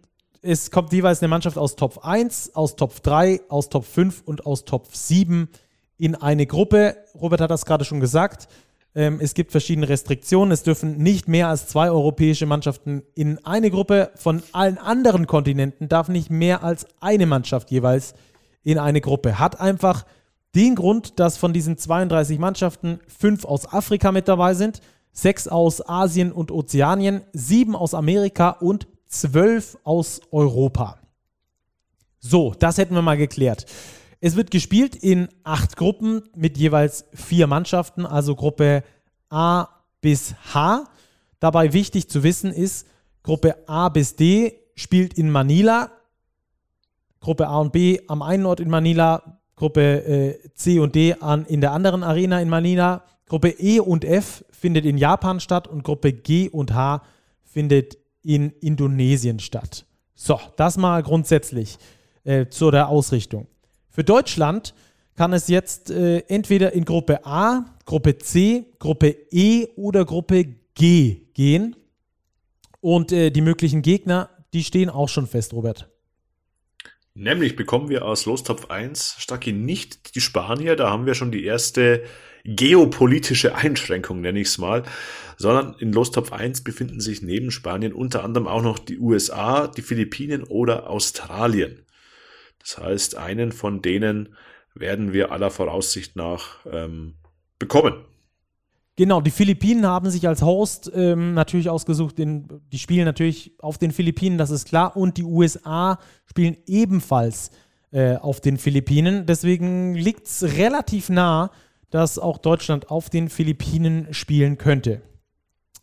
[0.42, 4.46] es kommt jeweils eine Mannschaft aus Top 1, aus Top 3, aus Top 5 und
[4.46, 5.50] aus Top 7
[5.98, 6.96] in eine Gruppe.
[7.20, 8.48] Robert hat das gerade schon gesagt.
[8.96, 10.52] Ähm, es gibt verschiedene Restriktionen.
[10.52, 14.12] Es dürfen nicht mehr als zwei europäische Mannschaften in eine Gruppe.
[14.16, 18.14] Von allen anderen Kontinenten darf nicht mehr als eine Mannschaft jeweils
[18.64, 19.38] in eine Gruppe.
[19.38, 20.06] Hat einfach
[20.56, 24.80] den Grund, dass von diesen 32 Mannschaften fünf aus Afrika mit dabei sind,
[25.12, 30.98] sechs aus Asien und Ozeanien, sieben aus Amerika und zwölf aus Europa.
[32.20, 33.66] So, das hätten wir mal geklärt.
[34.26, 38.84] Es wird gespielt in acht Gruppen mit jeweils vier Mannschaften, also Gruppe
[39.30, 39.68] A
[40.02, 40.86] bis H.
[41.40, 42.88] Dabei wichtig zu wissen ist,
[43.22, 45.92] Gruppe A bis D spielt in Manila,
[47.20, 51.46] Gruppe A und B am einen Ort in Manila, Gruppe äh, C und D an,
[51.46, 55.84] in der anderen Arena in Manila, Gruppe E und F findet in Japan statt und
[55.84, 57.04] Gruppe G und H
[57.44, 59.86] findet in Indonesien statt.
[60.16, 61.78] So, das mal grundsätzlich
[62.24, 63.46] äh, zu der Ausrichtung.
[63.96, 64.74] Für Deutschland
[65.16, 71.22] kann es jetzt äh, entweder in Gruppe A, Gruppe C, Gruppe E oder Gruppe G
[71.34, 71.78] gehen.
[72.82, 75.90] Und äh, die möglichen Gegner, die stehen auch schon fest, Robert.
[77.14, 81.46] Nämlich bekommen wir aus Lostopf 1 Stacki nicht die Spanier, da haben wir schon die
[81.46, 82.04] erste
[82.44, 84.84] geopolitische Einschränkung, nenne ich es mal,
[85.38, 89.82] sondern in Lostopf 1 befinden sich neben Spanien unter anderem auch noch die USA, die
[89.82, 91.86] Philippinen oder Australien.
[92.66, 94.36] Das heißt, einen von denen
[94.74, 97.16] werden wir aller Voraussicht nach ähm,
[97.60, 98.06] bekommen.
[98.98, 102.18] Genau, die Philippinen haben sich als Host ähm, natürlich ausgesucht.
[102.18, 104.96] Den, die spielen natürlich auf den Philippinen, das ist klar.
[104.96, 107.52] Und die USA spielen ebenfalls
[107.92, 109.26] äh, auf den Philippinen.
[109.26, 111.52] Deswegen liegt es relativ nah,
[111.90, 115.02] dass auch Deutschland auf den Philippinen spielen könnte.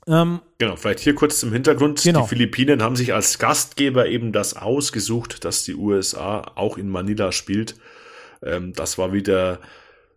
[0.07, 2.03] Ähm, genau, vielleicht hier kurz zum Hintergrund.
[2.03, 2.23] Genau.
[2.23, 7.33] Die Philippinen haben sich als Gastgeber eben das ausgesucht, dass die USA auch in Manila
[7.33, 7.77] spielt.
[8.43, 9.61] Ähm, das war wieder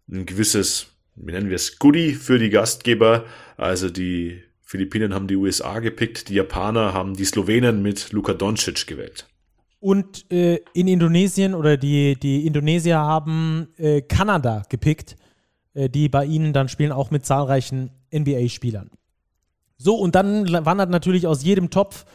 [0.09, 3.25] ein gewisses, wie nennen wir es, Goodie für die Gastgeber.
[3.57, 8.87] Also die Philippinen haben die USA gepickt, die Japaner haben die Slowenen mit Luka Doncic
[8.87, 9.27] gewählt.
[9.79, 15.15] Und äh, in Indonesien oder die, die Indonesier haben äh, Kanada gepickt,
[15.75, 18.89] äh, die bei ihnen dann spielen, auch mit zahlreichen NBA-Spielern.
[19.77, 22.05] So, und dann wandert natürlich aus jedem Topf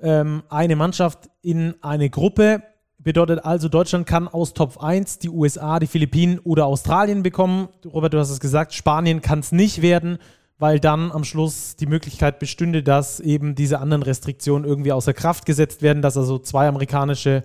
[0.00, 2.62] ähm, eine Mannschaft in eine Gruppe.
[2.98, 7.68] Bedeutet also, Deutschland kann aus Top 1 die USA, die Philippinen oder Australien bekommen.
[7.86, 10.18] Robert, du hast es gesagt, Spanien kann es nicht werden,
[10.58, 15.46] weil dann am Schluss die Möglichkeit bestünde, dass eben diese anderen Restriktionen irgendwie außer Kraft
[15.46, 17.44] gesetzt werden, dass also zwei amerikanische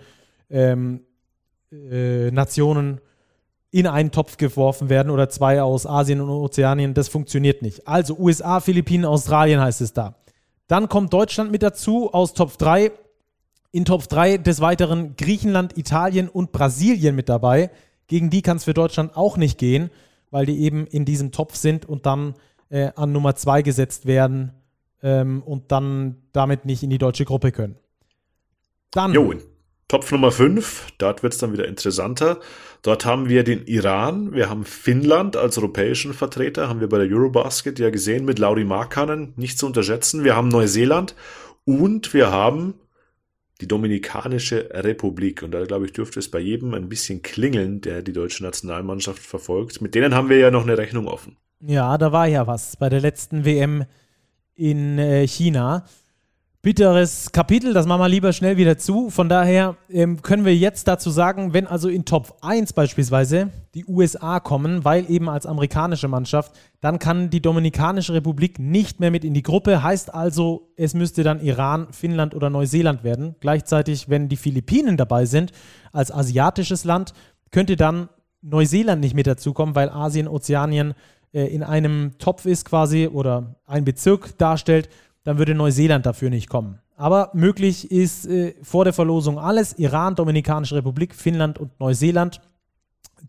[0.50, 1.02] ähm,
[1.72, 3.00] äh, Nationen
[3.74, 6.94] in einen Topf geworfen werden oder zwei aus Asien und Ozeanien.
[6.94, 7.88] Das funktioniert nicht.
[7.88, 10.14] Also USA, Philippinen, Australien heißt es da.
[10.68, 12.92] Dann kommt Deutschland mit dazu aus Top 3.
[13.72, 17.72] In Top 3 des Weiteren Griechenland, Italien und Brasilien mit dabei.
[18.06, 19.90] Gegen die kann es für Deutschland auch nicht gehen,
[20.30, 22.36] weil die eben in diesem Topf sind und dann
[22.70, 24.52] äh, an Nummer 2 gesetzt werden
[25.02, 27.78] ähm, und dann damit nicht in die deutsche Gruppe können.
[28.92, 29.14] Dann.
[29.14, 29.34] Jo,
[29.88, 32.40] Topf Nummer 5, dort wird es dann wieder interessanter.
[32.82, 37.16] Dort haben wir den Iran, wir haben Finnland als europäischen Vertreter, haben wir bei der
[37.16, 40.24] Eurobasket ja gesehen mit Lauri Markkanen, nicht zu unterschätzen.
[40.24, 41.16] Wir haben Neuseeland
[41.66, 42.76] und wir haben
[43.62, 45.44] die Dominikanische Republik.
[45.44, 49.22] Und da, glaube ich, dürfte es bei jedem ein bisschen klingeln, der die deutsche Nationalmannschaft
[49.22, 49.82] verfolgt.
[49.82, 51.38] Mit denen haben wir ja noch eine Rechnung offen.
[51.62, 53.86] Ja, da war ja was bei der letzten WM
[54.56, 55.86] in äh, China
[56.64, 59.10] bitteres Kapitel, das machen wir lieber schnell wieder zu.
[59.10, 63.86] Von daher ähm, können wir jetzt dazu sagen, wenn also in Top 1 beispielsweise die
[63.86, 69.26] USA kommen, weil eben als amerikanische Mannschaft, dann kann die Dominikanische Republik nicht mehr mit
[69.26, 69.84] in die Gruppe.
[69.84, 73.36] Heißt also, es müsste dann Iran, Finnland oder Neuseeland werden.
[73.42, 75.52] Gleichzeitig, wenn die Philippinen dabei sind,
[75.92, 77.14] als asiatisches Land,
[77.52, 78.08] könnte dann
[78.42, 80.94] Neuseeland nicht mit dazukommen, weil Asien, Ozeanien
[81.34, 84.88] äh, in einem Topf ist quasi oder ein Bezirk darstellt
[85.24, 86.80] dann würde Neuseeland dafür nicht kommen.
[86.96, 92.42] Aber möglich ist äh, vor der Verlosung alles: Iran, Dominikanische Republik, Finnland und Neuseeland,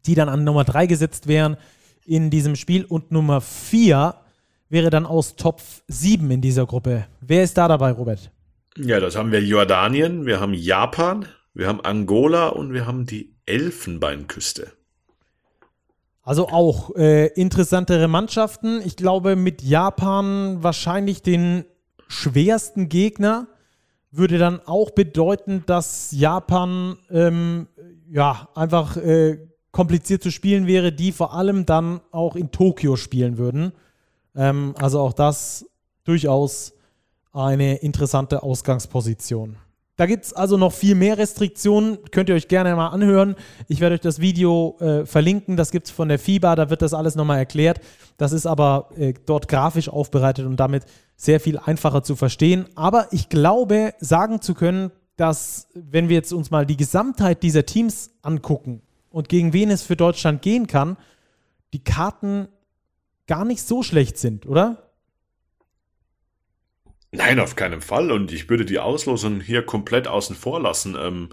[0.07, 1.57] die dann an Nummer 3 gesetzt wären
[2.05, 2.85] in diesem Spiel.
[2.85, 4.15] Und Nummer 4
[4.69, 7.07] wäre dann aus Top 7 in dieser Gruppe.
[7.21, 8.31] Wer ist da dabei, Robert?
[8.77, 13.37] Ja, das haben wir Jordanien, wir haben Japan, wir haben Angola und wir haben die
[13.47, 14.73] Elfenbeinküste.
[16.23, 18.81] Also auch äh, interessantere Mannschaften.
[18.85, 21.65] Ich glaube, mit Japan wahrscheinlich den
[22.15, 23.49] schwersten Gegner
[24.11, 27.67] würde dann auch bedeuten, dass Japan ähm,
[28.09, 29.39] ja einfach äh,
[29.73, 33.73] kompliziert zu spielen wäre, die vor allem dann auch in Tokio spielen würden.
[34.37, 35.67] Ähm, also auch das
[36.05, 36.75] durchaus
[37.33, 39.57] eine interessante Ausgangsposition.
[39.97, 41.99] Da gibt es also noch viel mehr Restriktionen.
[42.11, 43.37] Könnt ihr euch gerne mal anhören.
[43.69, 45.57] Ich werde euch das Video äh, verlinken.
[45.57, 46.57] Das gibt es von der FIBA.
[46.57, 47.81] Da wird das alles nochmal erklärt.
[48.17, 50.85] Das ist aber äh, dort grafisch aufbereitet und damit
[51.17, 52.67] sehr viel einfacher zu verstehen.
[52.75, 57.65] Aber ich glaube, sagen zu können, dass, wenn wir jetzt uns mal die Gesamtheit dieser
[57.65, 60.97] Teams angucken und gegen wen es für Deutschland gehen kann,
[61.73, 62.49] die Karten
[63.29, 64.84] gar nicht so schlecht sind, oder?
[67.15, 68.11] Nein, auf keinen Fall.
[68.11, 70.97] Und ich würde die Auslosung hier komplett außen vor lassen.
[70.99, 71.29] Ähm,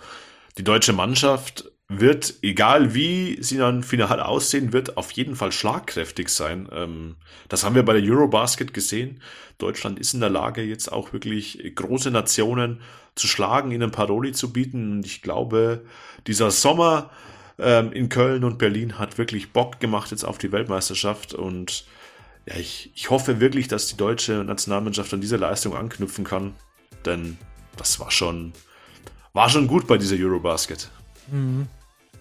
[0.59, 6.29] die deutsche Mannschaft wird, egal wie sie dann final aussehen wird, auf jeden Fall schlagkräftig
[6.29, 6.69] sein.
[6.71, 7.15] Ähm,
[7.49, 9.23] das haben wir bei der Eurobasket gesehen.
[9.57, 12.79] Deutschland ist in der Lage, jetzt auch wirklich große Nationen
[13.15, 14.91] zu schlagen, ihnen Paroli zu bieten.
[14.91, 15.83] Und ich glaube,
[16.27, 17.09] dieser Sommer
[17.57, 21.85] ähm, in Köln und Berlin hat wirklich Bock gemacht jetzt auf die Weltmeisterschaft und
[22.45, 26.53] ja, ich, ich hoffe wirklich, dass die deutsche Nationalmannschaft an diese Leistung anknüpfen kann.
[27.05, 27.37] denn
[27.77, 28.53] das war schon,
[29.33, 30.89] war schon gut bei dieser Eurobasket.
[31.31, 31.67] Mhm.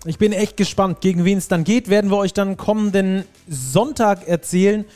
[0.07, 1.91] Ich bin echt gespannt, gegen wen es dann geht.
[1.91, 4.87] Werden wir euch dann kommenden Sonntag erzählen,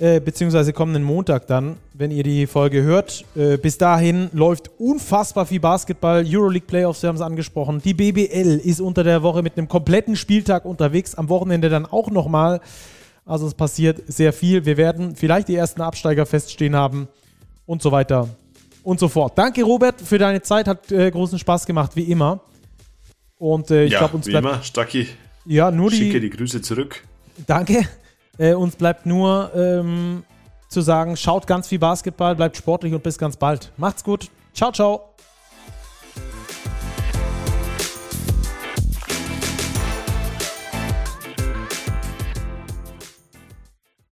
[0.00, 3.24] äh, beziehungsweise kommenden Montag dann, wenn ihr die Folge hört.
[3.36, 6.24] Äh, bis dahin läuft unfassbar viel Basketball.
[6.26, 7.80] Euroleague Playoffs, wir haben es angesprochen.
[7.84, 11.14] Die BBL ist unter der Woche mit einem kompletten Spieltag unterwegs.
[11.14, 12.60] Am Wochenende dann auch nochmal.
[13.24, 14.64] Also es passiert sehr viel.
[14.64, 17.08] Wir werden vielleicht die ersten Absteiger feststehen haben
[17.66, 18.28] und so weiter
[18.82, 19.36] und so fort.
[19.36, 20.66] Danke, Robert, für deine Zeit.
[20.66, 22.40] Hat äh, großen Spaß gemacht, wie immer.
[23.38, 24.46] Und äh, ich ja, glaube, uns wie bleibt.
[24.46, 25.08] immer, Stacki.
[25.46, 25.96] Ja, nur die.
[25.96, 27.02] Schicke die Grüße zurück.
[27.46, 27.86] Danke.
[28.38, 30.24] Äh, uns bleibt nur ähm,
[30.68, 33.72] zu sagen, schaut ganz viel Basketball, bleibt sportlich und bis ganz bald.
[33.76, 34.30] Macht's gut.
[34.54, 35.09] Ciao, ciao.